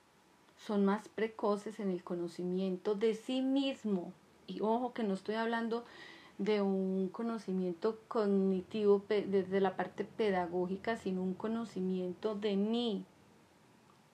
son 0.67 0.85
más 0.85 1.09
precoces 1.09 1.81
en 1.81 1.91
el 1.91 2.03
conocimiento 2.03 2.95
de 2.95 3.15
sí 3.15 3.43
mismo. 3.43 4.13
Y 4.47 4.61
ojo 4.61 4.93
que 4.93 5.03
no 5.03 5.15
estoy 5.15 5.37
hablando 5.37 5.85
de 6.39 6.63
un 6.63 7.09
conocimiento 7.09 7.99
cognitivo 8.09 9.05
desde 9.09 9.61
la 9.61 9.77
parte 9.77 10.05
pedagógica, 10.05 10.97
sino 10.97 11.23
un 11.23 11.35
conocimiento 11.35 12.35
de 12.35 12.57
mí, 12.57 13.05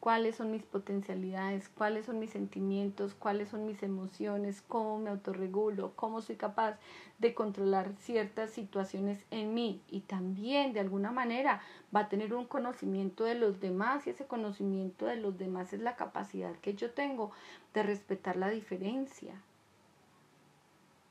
cuáles 0.06 0.36
son 0.36 0.52
mis 0.52 0.62
potencialidades, 0.62 1.68
cuáles 1.68 2.06
son 2.06 2.20
mis 2.20 2.30
sentimientos, 2.30 3.16
cuáles 3.16 3.48
son 3.48 3.66
mis 3.66 3.82
emociones, 3.82 4.62
cómo 4.68 5.00
me 5.00 5.10
autorregulo, 5.10 5.94
cómo 5.96 6.22
soy 6.22 6.36
capaz 6.36 6.78
de 7.18 7.34
controlar 7.34 7.92
ciertas 7.98 8.52
situaciones 8.52 9.18
en 9.32 9.52
mí. 9.52 9.82
Y 9.90 10.02
también 10.02 10.72
de 10.72 10.78
alguna 10.78 11.10
manera 11.10 11.60
va 11.92 12.02
a 12.02 12.08
tener 12.08 12.34
un 12.34 12.44
conocimiento 12.44 13.24
de 13.24 13.34
los 13.34 13.58
demás 13.58 14.06
y 14.06 14.10
ese 14.10 14.26
conocimiento 14.26 15.06
de 15.06 15.16
los 15.16 15.38
demás 15.38 15.72
es 15.72 15.80
la 15.80 15.96
capacidad 15.96 16.54
que 16.60 16.74
yo 16.74 16.92
tengo 16.92 17.32
de 17.74 17.82
respetar 17.82 18.36
la 18.36 18.50
diferencia, 18.50 19.34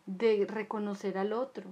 de 0.05 0.45
reconocer 0.47 1.17
al 1.17 1.33
otro, 1.33 1.69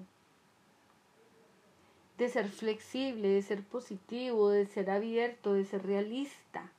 de 2.17 2.27
ser 2.27 2.49
flexible, 2.49 3.29
de 3.29 3.41
ser 3.41 3.63
positivo, 3.63 4.49
de 4.49 4.65
ser 4.65 4.89
abierto, 4.89 5.53
de 5.53 5.63
ser 5.63 5.85
realista 5.85 6.69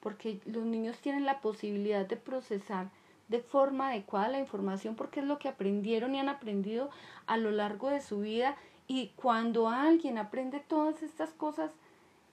porque 0.00 0.40
los 0.46 0.64
niños 0.64 0.98
tienen 0.98 1.26
la 1.26 1.40
posibilidad 1.40 2.06
de 2.06 2.16
procesar 2.16 2.88
de 3.28 3.40
forma 3.40 3.90
adecuada 3.90 4.28
la 4.28 4.40
información 4.40 4.96
porque 4.96 5.20
es 5.20 5.26
lo 5.26 5.38
que 5.38 5.48
aprendieron 5.48 6.14
y 6.14 6.18
han 6.18 6.28
aprendido 6.28 6.90
a 7.26 7.36
lo 7.36 7.52
largo 7.52 7.88
de 7.88 8.00
su 8.00 8.20
vida 8.20 8.56
y 8.88 9.12
cuando 9.14 9.68
alguien 9.68 10.18
aprende 10.18 10.58
todas 10.58 11.02
estas 11.02 11.30
cosas 11.30 11.70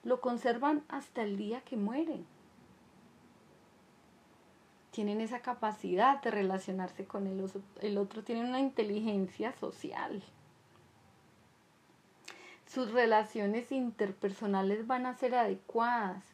lo 0.02 0.20
conservan 0.20 0.82
hasta 0.88 1.22
el 1.22 1.36
día 1.36 1.60
que 1.60 1.76
mueren. 1.76 2.26
Tienen 4.90 5.20
esa 5.20 5.40
capacidad 5.40 6.20
de 6.20 6.32
relacionarse 6.32 7.04
con 7.04 7.28
el, 7.28 7.40
otro, 7.40 7.60
el 7.80 7.96
otro, 7.96 8.24
tienen 8.24 8.46
una 8.46 8.58
inteligencia 8.58 9.52
social. 9.52 10.20
Sus 12.66 12.90
relaciones 12.90 13.70
interpersonales 13.70 14.86
van 14.88 15.06
a 15.06 15.14
ser 15.14 15.36
adecuadas 15.36 16.24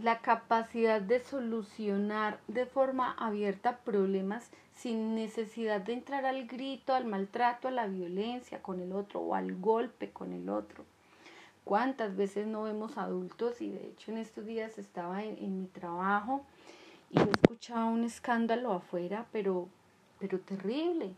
la 0.00 0.20
capacidad 0.20 1.00
de 1.00 1.20
solucionar 1.20 2.40
de 2.48 2.66
forma 2.66 3.12
abierta 3.12 3.78
problemas 3.78 4.50
sin 4.74 5.14
necesidad 5.14 5.80
de 5.80 5.92
entrar 5.92 6.24
al 6.24 6.46
grito, 6.46 6.94
al 6.94 7.04
maltrato, 7.04 7.68
a 7.68 7.72
la 7.72 7.86
violencia 7.86 8.62
con 8.62 8.80
el 8.80 8.92
otro 8.92 9.20
o 9.20 9.34
al 9.34 9.54
golpe 9.56 10.10
con 10.10 10.32
el 10.32 10.48
otro. 10.48 10.84
¿Cuántas 11.64 12.16
veces 12.16 12.46
no 12.46 12.62
vemos 12.62 12.96
adultos? 12.96 13.60
Y 13.60 13.70
de 13.70 13.86
hecho 13.88 14.10
en 14.10 14.18
estos 14.18 14.46
días 14.46 14.78
estaba 14.78 15.22
en, 15.22 15.60
mi 15.60 15.66
trabajo 15.66 16.44
y 17.10 17.20
escuchaba 17.20 17.84
un 17.84 18.04
escándalo 18.04 18.72
afuera, 18.72 19.26
pero, 19.30 19.68
pero 20.18 20.40
terrible. 20.40 21.14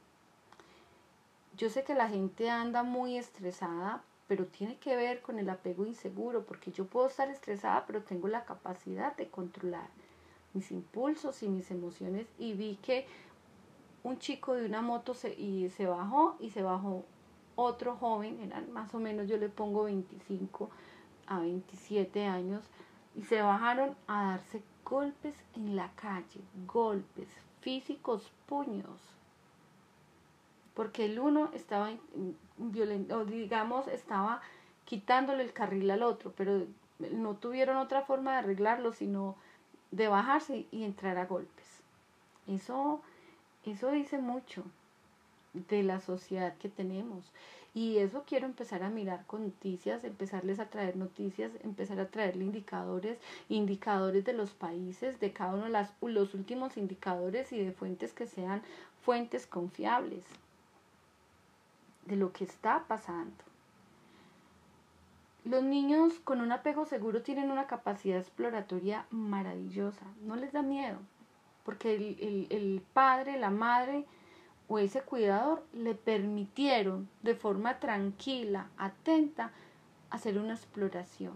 Yo 1.56 1.70
sé 1.70 1.84
que 1.84 1.94
la 1.94 2.08
gente 2.08 2.50
anda 2.50 2.82
muy 2.82 3.16
estresada 3.16 4.02
pero 4.26 4.46
tiene 4.46 4.76
que 4.78 4.96
ver 4.96 5.20
con 5.20 5.38
el 5.38 5.50
apego 5.50 5.86
inseguro, 5.86 6.44
porque 6.44 6.72
yo 6.72 6.86
puedo 6.86 7.06
estar 7.06 7.28
estresada, 7.28 7.84
pero 7.86 8.02
tengo 8.02 8.28
la 8.28 8.44
capacidad 8.44 9.14
de 9.16 9.28
controlar 9.28 9.88
mis 10.54 10.70
impulsos 10.70 11.42
y 11.42 11.48
mis 11.48 11.70
emociones. 11.70 12.26
Y 12.38 12.54
vi 12.54 12.76
que 12.82 13.06
un 14.02 14.18
chico 14.18 14.54
de 14.54 14.66
una 14.66 14.82
moto 14.82 15.14
se, 15.14 15.34
y 15.34 15.68
se 15.70 15.86
bajó 15.86 16.36
y 16.40 16.50
se 16.50 16.62
bajó 16.62 17.04
otro 17.56 17.96
joven, 17.96 18.40
eran 18.40 18.72
más 18.72 18.94
o 18.94 18.98
menos 18.98 19.28
yo 19.28 19.36
le 19.36 19.48
pongo 19.48 19.84
25 19.84 20.70
a 21.26 21.38
27 21.40 22.24
años, 22.24 22.64
y 23.14 23.22
se 23.22 23.40
bajaron 23.42 23.96
a 24.08 24.30
darse 24.30 24.62
golpes 24.84 25.34
en 25.54 25.76
la 25.76 25.90
calle, 25.94 26.40
golpes 26.66 27.28
físicos, 27.60 28.30
puños 28.46 29.13
porque 30.74 31.06
el 31.06 31.18
uno 31.18 31.50
estaba 31.54 31.90
violento, 32.58 33.24
digamos, 33.24 33.86
estaba 33.88 34.42
quitándole 34.84 35.44
el 35.44 35.52
carril 35.52 35.90
al 35.90 36.02
otro, 36.02 36.32
pero 36.36 36.66
no 37.12 37.36
tuvieron 37.36 37.76
otra 37.76 38.02
forma 38.02 38.32
de 38.32 38.38
arreglarlo 38.38 38.92
sino 38.92 39.36
de 39.92 40.08
bajarse 40.08 40.66
y 40.70 40.84
entrar 40.84 41.16
a 41.18 41.26
golpes. 41.26 41.64
Eso, 42.48 43.00
eso 43.64 43.90
dice 43.92 44.18
mucho 44.18 44.64
de 45.54 45.84
la 45.84 46.00
sociedad 46.00 46.56
que 46.58 46.68
tenemos. 46.68 47.24
Y 47.72 47.98
eso 47.98 48.22
quiero 48.24 48.46
empezar 48.46 48.84
a 48.84 48.90
mirar 48.90 49.26
con 49.26 49.44
noticias, 49.44 50.04
empezarles 50.04 50.60
a 50.60 50.70
traer 50.70 50.96
noticias, 50.96 51.50
empezar 51.64 51.98
a 51.98 52.06
traerle 52.08 52.44
indicadores, 52.44 53.18
indicadores 53.48 54.24
de 54.24 54.32
los 54.32 54.50
países, 54.50 55.18
de 55.18 55.32
cada 55.32 55.54
uno 55.54 55.64
de 55.64 56.12
los 56.12 56.34
últimos 56.34 56.76
indicadores 56.76 57.52
y 57.52 57.64
de 57.64 57.72
fuentes 57.72 58.12
que 58.12 58.26
sean 58.26 58.62
fuentes 59.02 59.46
confiables 59.46 60.24
de 62.06 62.16
lo 62.16 62.32
que 62.32 62.44
está 62.44 62.84
pasando. 62.86 63.44
Los 65.44 65.62
niños 65.62 66.14
con 66.24 66.40
un 66.40 66.52
apego 66.52 66.86
seguro 66.86 67.22
tienen 67.22 67.50
una 67.50 67.66
capacidad 67.66 68.18
exploratoria 68.18 69.04
maravillosa, 69.10 70.06
no 70.22 70.36
les 70.36 70.52
da 70.52 70.62
miedo, 70.62 70.98
porque 71.64 71.94
el, 71.94 72.46
el, 72.48 72.82
padre, 72.94 73.38
la 73.38 73.50
madre 73.50 74.06
o 74.68 74.78
ese 74.78 75.02
cuidador 75.02 75.62
le 75.74 75.94
permitieron 75.94 77.10
de 77.22 77.34
forma 77.34 77.78
tranquila, 77.78 78.70
atenta, 78.78 79.52
hacer 80.08 80.38
una 80.38 80.54
exploración. 80.54 81.34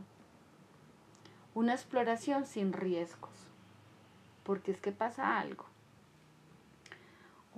Una 1.55 1.75
exploración 1.75 2.47
sin 2.47 2.73
riesgos, 2.73 3.51
porque 4.43 4.71
es 4.71 4.79
que 4.79 4.93
pasa 4.93 5.39
algo. 5.39 5.67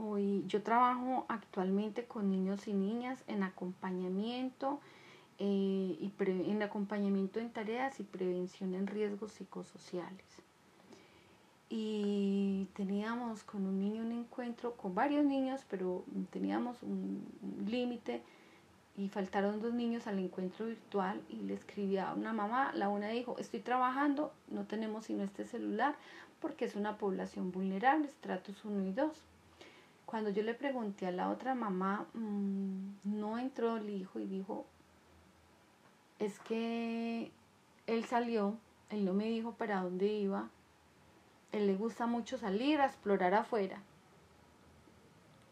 Hoy 0.02 0.44
yo 0.46 0.62
trabajo 0.62 1.26
actualmente 1.28 2.06
con 2.06 2.30
niños 2.30 2.66
y 2.68 2.72
niñas 2.72 3.22
en 3.26 3.42
acompañamiento, 3.42 4.80
eh, 5.38 5.96
y 6.00 6.12
en 6.18 6.62
acompañamiento 6.62 7.38
en 7.38 7.50
tareas 7.50 8.00
y 8.00 8.04
prevención 8.04 8.74
en 8.74 8.86
riesgos 8.86 9.32
psicosociales. 9.32 10.24
Y 11.68 12.66
teníamos 12.74 13.44
con 13.44 13.66
un 13.66 13.78
niño 13.78 14.02
un 14.02 14.12
encuentro, 14.12 14.74
con 14.74 14.94
varios 14.94 15.24
niños, 15.24 15.66
pero 15.68 16.04
teníamos 16.30 16.82
un, 16.82 17.26
límite 17.66 18.22
y 18.96 19.08
faltaron 19.08 19.60
dos 19.60 19.74
niños 19.74 20.06
al 20.06 20.18
encuentro 20.18 20.66
virtual 20.66 21.20
y 21.28 21.36
le 21.42 21.54
escribí 21.54 21.98
a 21.98 22.12
una 22.14 22.32
mamá, 22.32 22.72
la 22.74 22.88
una 22.88 23.08
dijo, 23.08 23.36
estoy 23.38 23.60
trabajando, 23.60 24.32
no 24.48 24.64
tenemos 24.64 25.06
sino 25.06 25.24
este 25.24 25.44
celular 25.44 25.94
porque 26.40 26.64
es 26.64 26.74
una 26.74 26.96
población 26.96 27.52
vulnerable, 27.52 28.08
estratos 28.08 28.64
1 28.64 28.88
y 28.88 28.92
2. 28.92 29.29
Cuando 30.10 30.30
yo 30.30 30.42
le 30.42 30.54
pregunté 30.54 31.06
a 31.06 31.12
la 31.12 31.30
otra 31.30 31.54
mamá, 31.54 32.04
mm, 32.14 32.94
no 33.04 33.38
entró 33.38 33.76
el 33.76 33.88
hijo 33.90 34.18
y 34.18 34.26
dijo, 34.26 34.66
es 36.18 36.40
que 36.40 37.30
él 37.86 38.04
salió, 38.06 38.58
él 38.88 39.04
no 39.04 39.14
me 39.14 39.26
dijo 39.26 39.52
para 39.52 39.82
dónde 39.82 40.08
iba, 40.08 40.50
él 41.52 41.68
le 41.68 41.76
gusta 41.76 42.06
mucho 42.06 42.38
salir 42.38 42.80
a 42.80 42.86
explorar 42.86 43.34
afuera. 43.34 43.84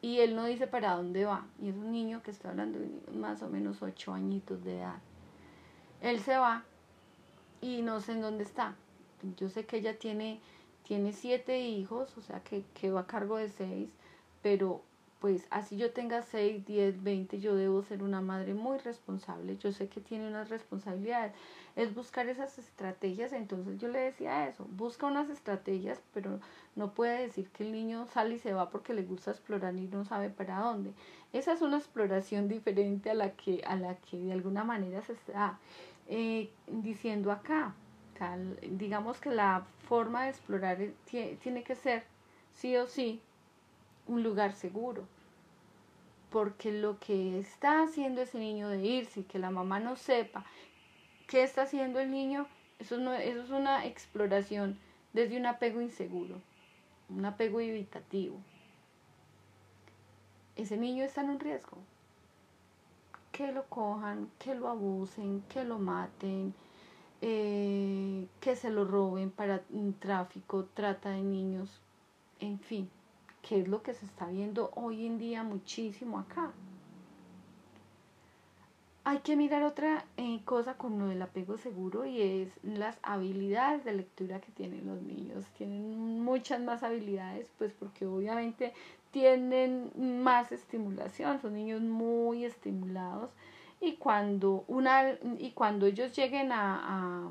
Y 0.02 0.18
él 0.18 0.34
no 0.34 0.44
dice 0.44 0.66
para 0.66 0.96
dónde 0.96 1.24
va. 1.24 1.46
Y 1.62 1.68
es 1.68 1.76
un 1.76 1.92
niño 1.92 2.24
que 2.24 2.32
está 2.32 2.48
hablando 2.48 2.80
de 2.80 2.90
más 3.12 3.42
o 3.42 3.48
menos 3.48 3.80
ocho 3.80 4.12
añitos 4.12 4.64
de 4.64 4.78
edad. 4.78 4.98
Él 6.00 6.18
se 6.18 6.36
va 6.36 6.64
y 7.60 7.82
no 7.82 8.00
sé 8.00 8.10
en 8.10 8.22
dónde 8.22 8.42
está. 8.42 8.74
Yo 9.36 9.50
sé 9.50 9.66
que 9.66 9.76
ella 9.76 10.00
tiene, 10.00 10.40
tiene 10.82 11.12
siete 11.12 11.60
hijos, 11.60 12.18
o 12.18 12.22
sea 12.22 12.42
que, 12.42 12.64
que 12.74 12.90
va 12.90 13.02
a 13.02 13.06
cargo 13.06 13.36
de 13.36 13.50
seis, 13.50 13.94
pero 14.48 14.80
pues 15.20 15.46
así 15.50 15.76
yo 15.76 15.92
tenga 15.92 16.22
6, 16.22 16.64
10, 16.64 17.02
20, 17.02 17.38
yo 17.38 17.54
debo 17.54 17.82
ser 17.82 18.02
una 18.02 18.22
madre 18.22 18.54
muy 18.54 18.78
responsable. 18.78 19.58
Yo 19.58 19.72
sé 19.72 19.88
que 19.88 20.00
tiene 20.00 20.26
unas 20.26 20.48
responsabilidades. 20.48 21.34
Es 21.76 21.94
buscar 21.94 22.28
esas 22.28 22.58
estrategias. 22.58 23.34
Entonces 23.34 23.78
yo 23.78 23.88
le 23.88 23.98
decía 23.98 24.48
eso, 24.48 24.64
busca 24.70 25.06
unas 25.06 25.28
estrategias, 25.28 26.00
pero 26.14 26.40
no 26.76 26.94
puede 26.94 27.20
decir 27.26 27.50
que 27.50 27.62
el 27.64 27.72
niño 27.72 28.06
sale 28.06 28.37
y 28.37 28.38
se 28.38 28.54
va 28.54 28.70
porque 28.70 28.94
le 28.94 29.02
gusta 29.02 29.32
explorar 29.32 29.76
y 29.76 29.87
no 29.87 30.06
sabe 30.06 30.30
para 30.30 30.61
dónde. 30.61 30.92
Esa 31.34 31.52
es 31.52 31.61
una 31.61 31.76
exploración 31.76 32.48
diferente 32.48 33.11
a 33.11 33.14
la 33.14 33.32
que, 33.32 33.62
a 33.66 33.76
la 33.76 33.96
que 33.96 34.16
de 34.16 34.32
alguna 34.32 34.64
manera 34.64 35.02
se 35.02 35.12
está 35.12 35.58
eh, 36.06 36.48
diciendo 36.68 37.32
acá. 37.32 37.74
digamos 38.62 39.20
que 39.20 39.30
la 39.30 39.66
forma 39.88 40.24
de 40.24 40.30
explorar 40.30 40.78
tiene 41.42 41.62
que 41.64 41.74
ser 41.74 42.04
sí 42.54 42.74
o 42.76 42.87
sí 42.87 43.20
un 44.08 44.22
lugar 44.22 44.52
seguro. 44.52 45.04
Porque 46.30 46.72
lo 46.72 46.98
que 46.98 47.38
está 47.38 47.82
haciendo 47.82 48.20
ese 48.20 48.38
niño 48.38 48.68
de 48.68 48.84
irse 48.84 49.20
y 49.20 49.24
que 49.24 49.38
la 49.38 49.50
mamá 49.50 49.80
no 49.80 49.96
sepa 49.96 50.44
qué 51.26 51.42
está 51.42 51.62
haciendo 51.62 52.00
el 52.00 52.10
niño, 52.10 52.46
eso, 52.78 52.98
no, 52.98 53.14
eso 53.14 53.42
es 53.42 53.50
una 53.50 53.86
exploración 53.86 54.78
desde 55.12 55.38
un 55.38 55.46
apego 55.46 55.80
inseguro, 55.80 56.40
un 57.08 57.24
apego 57.24 57.60
evitativo. 57.60 58.36
Ese 60.56 60.76
niño 60.76 61.04
está 61.04 61.22
en 61.22 61.30
un 61.30 61.40
riesgo. 61.40 61.78
Que 63.32 63.52
lo 63.52 63.64
cojan, 63.66 64.28
que 64.38 64.54
lo 64.54 64.68
abusen, 64.68 65.42
que 65.48 65.64
lo 65.64 65.78
maten, 65.78 66.52
eh, 67.22 68.26
que 68.40 68.56
se 68.56 68.70
lo 68.70 68.84
roben 68.84 69.30
para 69.30 69.62
un 69.70 69.94
tráfico, 69.94 70.66
trata 70.74 71.10
de 71.10 71.22
niños, 71.22 71.80
en 72.40 72.58
fin 72.58 72.90
que 73.48 73.61
es 73.61 73.68
lo 73.68 73.82
que 73.82 73.94
se 73.94 74.04
está 74.04 74.26
viendo 74.26 74.70
hoy 74.74 75.06
en 75.06 75.18
día 75.18 75.42
muchísimo 75.42 76.18
acá. 76.18 76.52
Hay 79.04 79.20
que 79.20 79.37
mirar 79.37 79.62
otra 79.62 80.04
eh, 80.18 80.40
cosa 80.44 80.74
con 80.74 80.98
lo 80.98 81.06
del 81.06 81.22
apego 81.22 81.56
seguro 81.56 82.04
y 82.04 82.20
es 82.20 82.50
las 82.62 82.98
habilidades 83.02 83.87
de 83.87 83.94
lectura 83.94 84.38
que 84.42 84.52
tienen 84.52 84.87
los 84.87 85.00
niños. 85.00 85.46
Tienen 85.56 86.22
muchas 86.22 86.61
más 86.61 86.82
habilidades, 86.82 87.50
pues 87.56 87.72
porque 87.72 88.04
obviamente 88.04 88.74
tienen 89.12 89.92
más 90.22 90.52
estimulación, 90.52 91.40
son 91.40 91.54
niños 91.54 91.80
muy 91.80 92.44
estimulados 92.44 93.30
y 93.80 93.94
cuando, 93.94 94.64
una, 94.68 95.12
y 95.38 95.52
cuando 95.52 95.87
ellos 95.87 96.14
lleguen 96.14 96.52
a 96.52 97.30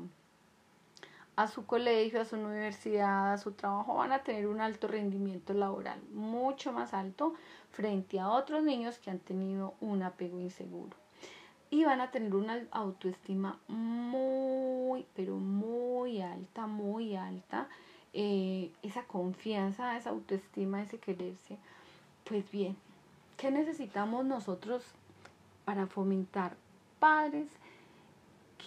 su 1.46 1.66
colegio, 1.66 2.20
a 2.20 2.24
su 2.24 2.36
universidad, 2.36 3.32
a 3.32 3.38
su 3.38 3.52
trabajo, 3.52 3.94
van 3.94 4.10
a 4.10 4.24
tener 4.24 4.48
un 4.48 4.60
alto 4.60 4.88
rendimiento 4.88 5.54
laboral, 5.54 6.00
mucho 6.12 6.72
más 6.72 6.92
alto 6.92 7.34
frente 7.70 8.18
a 8.18 8.28
otros 8.30 8.64
niños 8.64 8.98
que 8.98 9.10
han 9.10 9.20
tenido 9.20 9.74
un 9.80 10.02
apego 10.02 10.40
inseguro. 10.40 10.96
Y 11.70 11.84
van 11.84 12.00
a 12.00 12.10
tener 12.10 12.34
una 12.34 12.66
autoestima 12.72 13.60
muy, 13.68 15.06
pero 15.14 15.36
muy 15.36 16.20
alta, 16.20 16.66
muy 16.66 17.14
alta. 17.14 17.68
Eh, 18.14 18.72
esa 18.82 19.04
confianza, 19.04 19.96
esa 19.96 20.10
autoestima, 20.10 20.82
ese 20.82 20.98
quererse. 20.98 21.58
Pues 22.24 22.50
bien, 22.50 22.76
¿qué 23.36 23.50
necesitamos 23.50 24.24
nosotros 24.24 24.82
para 25.64 25.86
fomentar 25.86 26.56
padres 26.98 27.48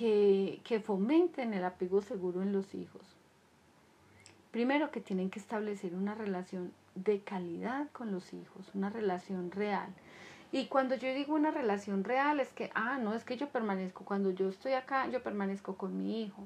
que, 0.01 0.81
fomenten 0.83 1.53
el 1.53 1.63
apego 1.63 2.01
seguro 2.01 2.41
en 2.41 2.51
los 2.53 2.73
hijos. 2.73 3.01
Primero 4.49 4.91
que 4.91 4.99
tienen 4.99 5.29
que 5.29 5.39
establecer 5.39 5.93
una 5.93 6.15
relación 6.15 6.73
de 6.95 7.19
calidad 7.19 7.87
con 7.91 8.11
los 8.11 8.33
hijos, 8.33 8.71
una 8.73 8.89
relación 8.89 9.51
real. 9.51 9.89
Y 10.51 10.65
cuando 10.65 10.95
yo 10.95 11.13
digo 11.13 11.35
una 11.35 11.51
relación 11.51 12.03
real 12.03 12.39
es 12.39 12.49
que, 12.49 12.71
ah, 12.73 12.97
no, 12.97 13.13
es 13.13 13.23
que 13.23 13.37
yo 13.37 13.49
permanezco, 13.49 14.03
cuando 14.03 14.31
yo 14.31 14.49
estoy 14.49 14.73
acá, 14.73 15.07
yo 15.07 15.21
permanezco 15.23 15.77
con 15.77 15.97
mi 15.97 16.23
hijo. 16.23 16.43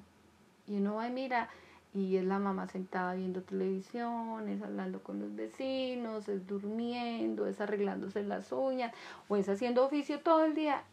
Y 0.68 0.78
uno 0.78 0.96
va 0.96 1.08
y 1.08 1.12
mira, 1.12 1.50
y 1.94 2.18
es 2.18 2.26
la 2.26 2.40
mamá 2.40 2.68
sentada 2.68 3.16
viendo 3.16 3.42
televisión, 3.42 4.50
es 4.50 4.62
hablando 4.62 5.02
con 5.02 5.20
los 5.20 5.34
vecinos, 5.34 6.28
es 6.28 6.46
durmiendo, 6.46 7.48
es 7.48 7.62
arreglándose 7.62 8.22
las 8.24 8.52
uñas, 8.52 8.94
o 9.30 9.38
es 9.38 9.48
haciendo 9.48 9.86
oficio 9.86 10.20
todo 10.20 10.44
el 10.44 10.56
día. 10.56 10.84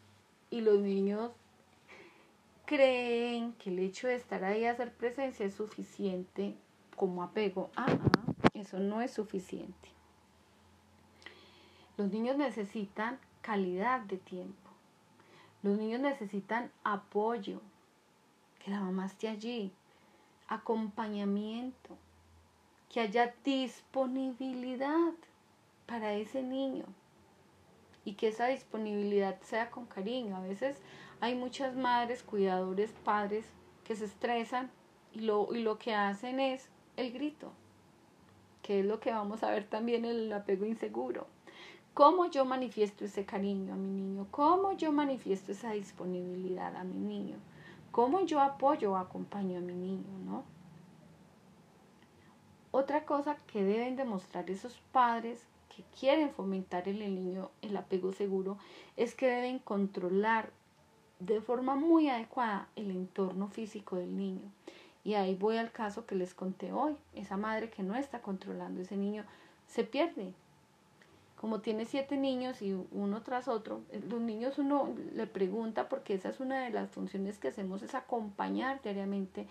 Y 0.49 0.61
los 0.61 0.79
niños 0.79 1.31
creen 2.73 3.53
que 3.53 3.69
el 3.69 3.77
hecho 3.77 4.07
de 4.07 4.15
estar 4.15 4.43
ahí 4.43 4.65
hacer 4.65 4.91
presencia 4.91 5.45
es 5.45 5.53
suficiente 5.53 6.55
como 6.95 7.21
apego. 7.21 7.69
Ah, 7.75 7.99
eso 8.55 8.79
no 8.79 9.01
es 9.01 9.11
suficiente. 9.11 9.89
Los 11.97 12.11
niños 12.11 12.35
necesitan 12.35 13.19
calidad 13.41 14.01
de 14.01 14.17
tiempo. 14.17 14.71
Los 15.61 15.77
niños 15.77 16.01
necesitan 16.01 16.71
apoyo, 16.83 17.61
que 18.57 18.71
la 18.71 18.79
mamá 18.79 19.05
esté 19.05 19.27
allí, 19.27 19.71
acompañamiento, 20.47 21.95
que 22.89 23.01
haya 23.01 23.35
disponibilidad 23.43 25.13
para 25.85 26.13
ese 26.13 26.41
niño 26.41 26.85
y 28.03 28.13
que 28.13 28.29
esa 28.29 28.47
disponibilidad 28.47 29.39
sea 29.41 29.69
con 29.69 29.85
cariño. 29.85 30.35
A 30.35 30.41
veces 30.41 30.81
hay 31.23 31.35
muchas 31.35 31.73
madres, 31.77 32.21
cuidadores, 32.21 32.91
padres 33.05 33.45
que 33.85 33.95
se 33.95 34.03
estresan 34.03 34.69
y 35.13 35.21
lo, 35.21 35.55
y 35.55 35.61
lo 35.61 35.79
que 35.79 35.95
hacen 35.95 36.41
es 36.41 36.67
el 36.97 37.13
grito, 37.13 37.53
que 38.61 38.81
es 38.81 38.85
lo 38.85 38.99
que 38.99 39.11
vamos 39.11 39.41
a 39.41 39.49
ver 39.49 39.63
también 39.63 40.03
en 40.03 40.11
el 40.11 40.33
apego 40.33 40.65
inseguro. 40.65 41.25
¿Cómo 41.93 42.25
yo 42.25 42.43
manifiesto 42.43 43.05
ese 43.05 43.23
cariño 43.23 43.73
a 43.73 43.77
mi 43.77 43.89
niño? 43.89 44.27
¿Cómo 44.31 44.73
yo 44.73 44.91
manifiesto 44.91 45.53
esa 45.53 45.71
disponibilidad 45.71 46.75
a 46.75 46.83
mi 46.83 46.97
niño? 46.97 47.37
¿Cómo 47.91 48.25
yo 48.25 48.41
apoyo 48.41 48.91
o 48.91 48.97
acompaño 48.97 49.59
a 49.59 49.61
mi 49.61 49.75
niño, 49.75 50.19
no? 50.25 50.43
Otra 52.71 53.05
cosa 53.05 53.37
que 53.47 53.63
deben 53.63 53.95
demostrar 53.95 54.49
esos 54.49 54.77
padres 54.91 55.47
que 55.73 55.85
quieren 55.97 56.31
fomentar 56.31 56.89
en 56.89 57.01
el 57.01 57.15
niño 57.15 57.49
el 57.61 57.77
apego 57.77 58.11
seguro 58.11 58.57
es 58.97 59.15
que 59.15 59.27
deben 59.27 59.59
controlar 59.59 60.51
de 61.19 61.41
forma 61.41 61.75
muy 61.75 62.09
adecuada 62.09 62.67
el 62.75 62.91
entorno 62.91 63.47
físico 63.47 63.95
del 63.95 64.17
niño. 64.17 64.51
Y 65.03 65.15
ahí 65.15 65.35
voy 65.35 65.57
al 65.57 65.71
caso 65.71 66.05
que 66.05 66.15
les 66.15 66.33
conté 66.33 66.71
hoy. 66.71 66.95
Esa 67.13 67.37
madre 67.37 67.69
que 67.69 67.83
no 67.83 67.95
está 67.95 68.21
controlando 68.21 68.81
ese 68.81 68.97
niño 68.97 69.25
se 69.67 69.83
pierde. 69.83 70.33
Como 71.35 71.59
tiene 71.59 71.85
siete 71.85 72.15
niños 72.15 72.61
y 72.61 72.73
uno 72.91 73.21
tras 73.21 73.49
otro, 73.49 73.81
los 74.09 74.21
niños 74.21 74.57
uno 74.59 74.95
le 75.13 75.27
pregunta 75.27 75.89
porque 75.89 76.13
esa 76.13 76.29
es 76.29 76.39
una 76.39 76.63
de 76.63 76.69
las 76.69 76.89
funciones 76.89 77.37
que 77.37 77.49
hacemos 77.49 77.83
es 77.83 77.95
acompañar 77.95 78.81
diariamente 78.81 79.47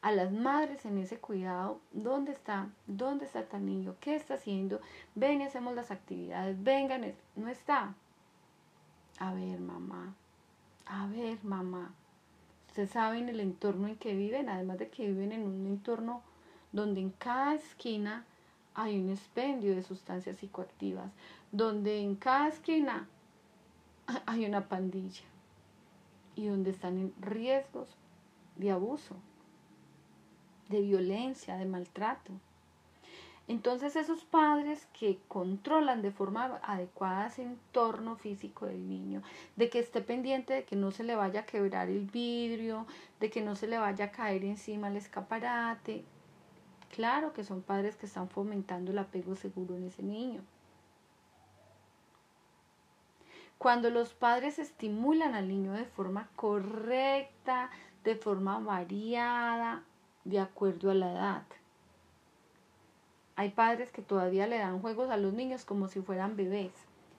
a 0.00 0.12
las 0.12 0.32
madres 0.32 0.86
en 0.86 0.98
ese 0.98 1.18
cuidado, 1.18 1.80
¿dónde 1.92 2.32
está? 2.32 2.68
¿Dónde 2.86 3.24
está 3.24 3.44
tal 3.44 3.66
niño? 3.66 3.96
¿Qué 4.00 4.14
está 4.14 4.34
haciendo? 4.34 4.80
Ven 5.14 5.40
y 5.40 5.44
hacemos 5.44 5.74
las 5.74 5.90
actividades, 5.90 6.62
vengan, 6.62 7.12
no 7.34 7.48
está. 7.48 7.94
A 9.18 9.34
ver, 9.34 9.58
mamá, 9.58 10.14
a 10.86 11.06
ver, 11.08 11.42
mamá, 11.44 11.94
ustedes 12.68 12.90
saben 12.90 13.28
el 13.28 13.40
entorno 13.40 13.88
en 13.88 13.96
que 13.96 14.14
viven, 14.14 14.48
además 14.48 14.78
de 14.78 14.88
que 14.88 15.06
viven 15.06 15.32
en 15.32 15.42
un 15.42 15.66
entorno 15.66 16.22
donde 16.72 17.00
en 17.00 17.10
cada 17.10 17.54
esquina 17.54 18.24
hay 18.74 18.98
un 19.00 19.10
expendio 19.10 19.74
de 19.74 19.82
sustancias 19.82 20.36
psicoactivas, 20.36 21.10
donde 21.50 22.00
en 22.00 22.14
cada 22.16 22.48
esquina 22.48 23.08
hay 24.26 24.44
una 24.44 24.68
pandilla 24.68 25.24
y 26.34 26.46
donde 26.46 26.70
están 26.70 26.98
en 26.98 27.14
riesgos 27.20 27.88
de 28.56 28.70
abuso 28.70 29.16
de 30.68 30.80
violencia, 30.80 31.56
de 31.56 31.64
maltrato. 31.64 32.32
Entonces 33.48 33.94
esos 33.94 34.24
padres 34.24 34.88
que 34.98 35.20
controlan 35.28 36.02
de 36.02 36.10
forma 36.10 36.58
adecuada 36.64 37.28
ese 37.28 37.42
entorno 37.42 38.16
físico 38.16 38.66
del 38.66 38.88
niño, 38.88 39.22
de 39.54 39.70
que 39.70 39.78
esté 39.78 40.00
pendiente 40.00 40.52
de 40.52 40.64
que 40.64 40.74
no 40.74 40.90
se 40.90 41.04
le 41.04 41.14
vaya 41.14 41.40
a 41.40 41.46
quebrar 41.46 41.88
el 41.88 42.06
vidrio, 42.06 42.86
de 43.20 43.30
que 43.30 43.42
no 43.42 43.54
se 43.54 43.68
le 43.68 43.78
vaya 43.78 44.06
a 44.06 44.10
caer 44.10 44.44
encima 44.44 44.88
el 44.88 44.96
escaparate, 44.96 46.04
claro 46.94 47.32
que 47.32 47.44
son 47.44 47.62
padres 47.62 47.96
que 47.96 48.06
están 48.06 48.28
fomentando 48.28 48.90
el 48.90 48.98
apego 48.98 49.36
seguro 49.36 49.76
en 49.76 49.84
ese 49.84 50.02
niño. 50.02 50.42
Cuando 53.58 53.90
los 53.90 54.12
padres 54.12 54.58
estimulan 54.58 55.34
al 55.34 55.48
niño 55.48 55.72
de 55.72 55.86
forma 55.86 56.28
correcta, 56.36 57.70
de 58.02 58.16
forma 58.16 58.58
variada, 58.58 59.84
de 60.24 60.40
acuerdo 60.40 60.90
a 60.90 60.94
la 60.94 61.12
edad. 61.12 61.42
Hay 63.36 63.50
padres 63.50 63.92
que 63.92 64.02
todavía 64.02 64.46
le 64.46 64.58
dan 64.58 64.80
juegos 64.80 65.10
a 65.10 65.18
los 65.18 65.34
niños 65.34 65.64
como 65.64 65.88
si 65.88 66.00
fueran 66.00 66.36
bebés. 66.36 66.72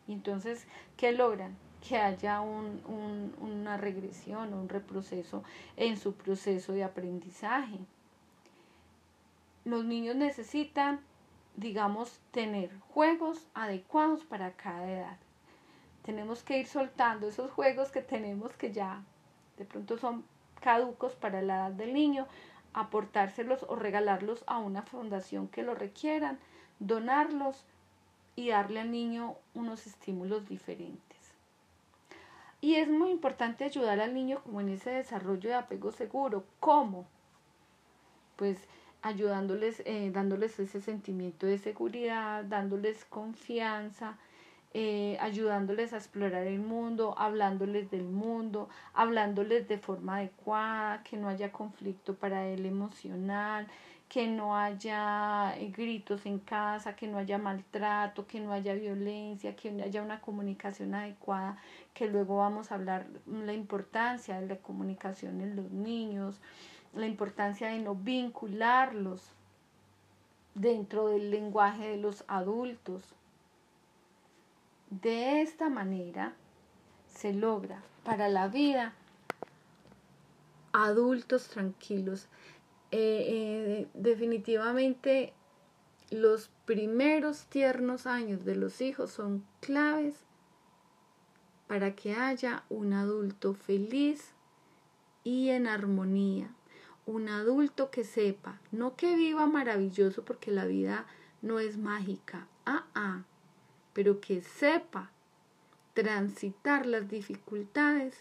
Entonces, 0.07 0.65
¿qué 0.97 1.11
logran? 1.11 1.55
Que 1.87 1.97
haya 1.97 2.41
una 2.41 3.77
regresión 3.77 4.53
o 4.53 4.59
un 4.59 4.67
reproceso 4.67 5.43
en 5.75 5.97
su 5.97 6.13
proceso 6.13 6.73
de 6.73 6.83
aprendizaje. 6.83 7.77
Los 9.63 9.85
niños 9.85 10.15
necesitan, 10.15 11.01
digamos, 11.55 12.19
tener 12.31 12.71
juegos 12.93 13.45
adecuados 13.53 14.23
para 14.23 14.53
cada 14.53 14.91
edad. 14.91 15.17
Tenemos 16.03 16.41
que 16.41 16.57
ir 16.57 16.67
soltando 16.67 17.27
esos 17.27 17.51
juegos 17.51 17.91
que 17.91 18.01
tenemos 18.01 18.53
que 18.53 18.71
ya 18.71 19.03
de 19.57 19.65
pronto 19.65 19.97
son 19.97 20.23
caducos 20.61 21.13
para 21.15 21.41
la 21.41 21.55
edad 21.55 21.71
del 21.71 21.93
niño 21.93 22.27
aportárselos 22.73 23.65
o 23.67 23.75
regalarlos 23.75 24.43
a 24.47 24.57
una 24.59 24.83
fundación 24.83 25.47
que 25.47 25.63
lo 25.63 25.75
requieran, 25.75 26.39
donarlos 26.79 27.65
y 28.35 28.49
darle 28.49 28.81
al 28.81 28.91
niño 28.91 29.35
unos 29.53 29.87
estímulos 29.87 30.47
diferentes. 30.47 31.17
Y 32.61 32.75
es 32.75 32.89
muy 32.89 33.11
importante 33.11 33.63
ayudar 33.63 33.99
al 33.99 34.13
niño 34.13 34.41
como 34.43 34.61
en 34.61 34.69
ese 34.69 34.89
desarrollo 34.89 35.49
de 35.49 35.55
apego 35.55 35.91
seguro. 35.91 36.43
¿Cómo? 36.59 37.05
Pues 38.35 38.57
ayudándoles, 39.01 39.81
eh, 39.85 40.09
dándoles 40.11 40.59
ese 40.59 40.81
sentimiento 40.81 41.45
de 41.45 41.59
seguridad, 41.59 42.43
dándoles 42.43 43.05
confianza, 43.05 44.17
eh, 44.79 45.17
ayudándoles 45.21 45.91
a 45.91 45.97
explorar 45.97 46.45
el 46.45 46.59
mundo, 46.59 47.15
hablándoles 47.17 47.89
del 47.89 48.03
mundo, 48.03 48.69
hablándoles 48.93 49.67
de 49.67 49.79
forma 49.79 50.17
adecuada, 50.17 51.01
que 51.01 51.17
no 51.17 51.29
haya 51.29 51.51
conflicto 51.51 52.13
para 52.13 52.45
él 52.45 52.63
emocional, 52.63 53.65
que 54.07 54.27
no 54.27 54.55
haya 54.55 55.57
eh, 55.57 55.71
gritos 55.75 56.27
en 56.27 56.37
casa, 56.37 56.95
que 56.95 57.07
no 57.07 57.17
haya 57.17 57.39
maltrato, 57.39 58.27
que 58.27 58.39
no 58.39 58.53
haya 58.53 58.75
violencia, 58.75 59.55
que 59.55 59.71
no 59.71 59.83
haya 59.83 60.03
una 60.03 60.21
comunicación 60.21 60.93
adecuada, 60.93 61.57
que 61.95 62.05
luego 62.07 62.37
vamos 62.37 62.71
a 62.71 62.75
hablar 62.75 63.07
la 63.25 63.53
importancia 63.53 64.39
de 64.39 64.45
la 64.45 64.57
comunicación 64.57 65.41
en 65.41 65.55
los 65.55 65.71
niños, 65.71 66.39
la 66.93 67.07
importancia 67.07 67.69
de 67.69 67.79
no 67.79 67.95
vincularlos 67.95 69.31
dentro 70.53 71.07
del 71.07 71.31
lenguaje 71.31 71.87
de 71.89 71.97
los 71.97 72.23
adultos 72.27 73.16
de 74.89 75.41
esta 75.41 75.69
manera 75.69 76.33
se 77.07 77.33
logra 77.33 77.83
para 78.03 78.29
la 78.29 78.47
vida 78.47 78.93
adultos 80.71 81.47
tranquilos. 81.47 82.27
Eh, 82.91 83.25
eh, 83.27 83.87
definitivamente 83.93 85.33
los 86.09 86.49
primeros 86.65 87.45
tiernos 87.47 88.07
años 88.07 88.45
de 88.45 88.55
los 88.55 88.79
hijos 88.79 89.11
son 89.11 89.43
claves 89.59 90.15
para 91.67 91.95
que 91.95 92.13
haya 92.13 92.63
un 92.69 92.93
adulto 92.93 93.53
feliz 93.53 94.31
y 95.23 95.49
en 95.49 95.67
armonía. 95.67 96.53
Un 97.05 97.29
adulto 97.29 97.89
que 97.89 98.03
sepa, 98.03 98.59
no 98.71 98.95
que 98.95 99.15
viva 99.15 99.47
maravilloso 99.47 100.23
porque 100.23 100.51
la 100.51 100.65
vida 100.65 101.05
no 101.41 101.59
es 101.59 101.77
mágica. 101.77 102.47
Ah, 102.65 102.85
ah 102.95 103.23
pero 103.97 104.21
que 104.21 104.43
sepa 104.43 105.09
transitar 105.95 106.85
las 106.85 107.09
dificultades 107.09 108.13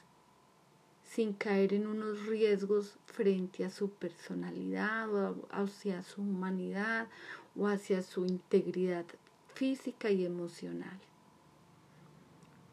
sin 1.05 1.35
caer 1.35 1.75
en 1.75 1.87
unos 1.87 2.25
riesgos 2.25 2.97
frente 3.05 3.63
a 3.63 3.69
su 3.69 3.91
personalidad 3.91 5.15
o 5.15 5.47
hacia 5.51 6.03
su 6.03 6.23
humanidad 6.23 7.09
o 7.55 7.69
hacia 7.69 8.03
su 8.03 8.25
integridad 8.25 9.05
física 9.53 10.11
y 10.11 10.25
emocional. 10.25 10.99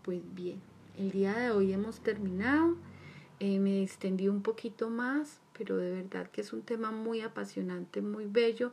Pues 0.04 0.22
bien, 0.34 0.62
el 0.98 1.12
día 1.12 1.34
de 1.34 1.52
hoy 1.52 1.74
hemos 1.74 2.00
terminado. 2.00 2.78
Eh, 3.42 3.60
me 3.60 3.84
extendí 3.84 4.30
un 4.30 4.42
poquito 4.42 4.90
más, 4.90 5.42
pero 5.58 5.76
de 5.76 5.92
verdad 5.92 6.32
que 6.32 6.40
es 6.40 6.54
un 6.54 6.62
tema 6.62 6.92
muy 6.92 7.20
apasionante, 7.20 8.02
muy 8.02 8.28
bello 8.28 8.72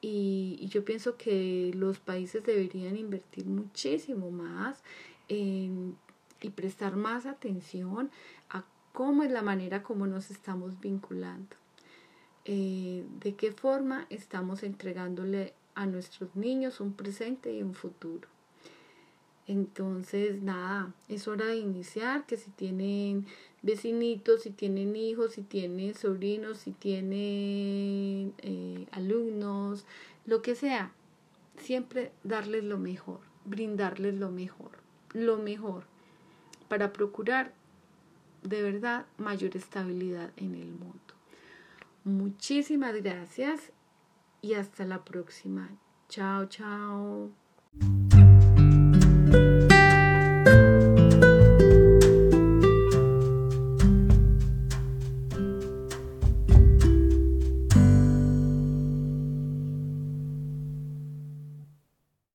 y, 0.00 0.66
yo 0.68 0.84
pienso 0.84 1.16
que 1.16 1.72
los 1.74 1.98
países 1.98 2.44
deberían 2.44 2.96
invertir 2.96 3.46
muchísimo 3.46 4.30
más 4.30 4.82
y 5.28 6.50
prestar 6.54 6.96
más 6.96 7.26
atención 7.26 8.10
a 8.50 8.64
cómo 8.92 9.22
es 9.22 9.30
la 9.30 9.42
manera 9.42 9.82
como 9.82 10.06
nos 10.06 10.30
estamos 10.30 10.80
vinculando. 10.80 11.56
Eh, 12.50 13.04
de 13.20 13.34
qué 13.34 13.52
forma 13.52 14.06
estamos 14.08 14.62
entregándole 14.62 15.52
a 15.74 15.84
nuestros 15.84 16.34
niños 16.34 16.80
un 16.80 16.94
presente 16.94 17.52
y 17.52 17.62
un 17.62 17.74
futuro. 17.74 18.26
Entonces, 19.46 20.42
nada, 20.42 20.94
es 21.08 21.28
hora 21.28 21.44
de 21.44 21.56
iniciar, 21.56 22.24
que 22.24 22.38
si 22.38 22.50
tienen 22.50 23.26
vecinitos, 23.62 24.42
si 24.42 24.50
tienen 24.50 24.96
hijos, 24.96 25.32
si 25.32 25.42
tienen 25.42 25.94
sobrinos, 25.94 26.58
si 26.58 26.72
tienen 26.72 28.34
eh, 28.38 28.86
alumnos, 28.92 29.84
lo 30.26 30.42
que 30.42 30.54
sea, 30.54 30.92
siempre 31.56 32.12
darles 32.22 32.64
lo 32.64 32.78
mejor, 32.78 33.20
brindarles 33.44 34.14
lo 34.14 34.30
mejor, 34.30 34.70
lo 35.12 35.38
mejor, 35.38 35.84
para 36.68 36.92
procurar 36.92 37.52
de 38.42 38.62
verdad 38.62 39.06
mayor 39.16 39.56
estabilidad 39.56 40.30
en 40.36 40.54
el 40.54 40.68
mundo. 40.68 40.98
Muchísimas 42.04 42.94
gracias 43.02 43.72
y 44.40 44.54
hasta 44.54 44.84
la 44.84 45.04
próxima. 45.04 45.68
Chao, 46.08 46.46
chao. 46.46 47.30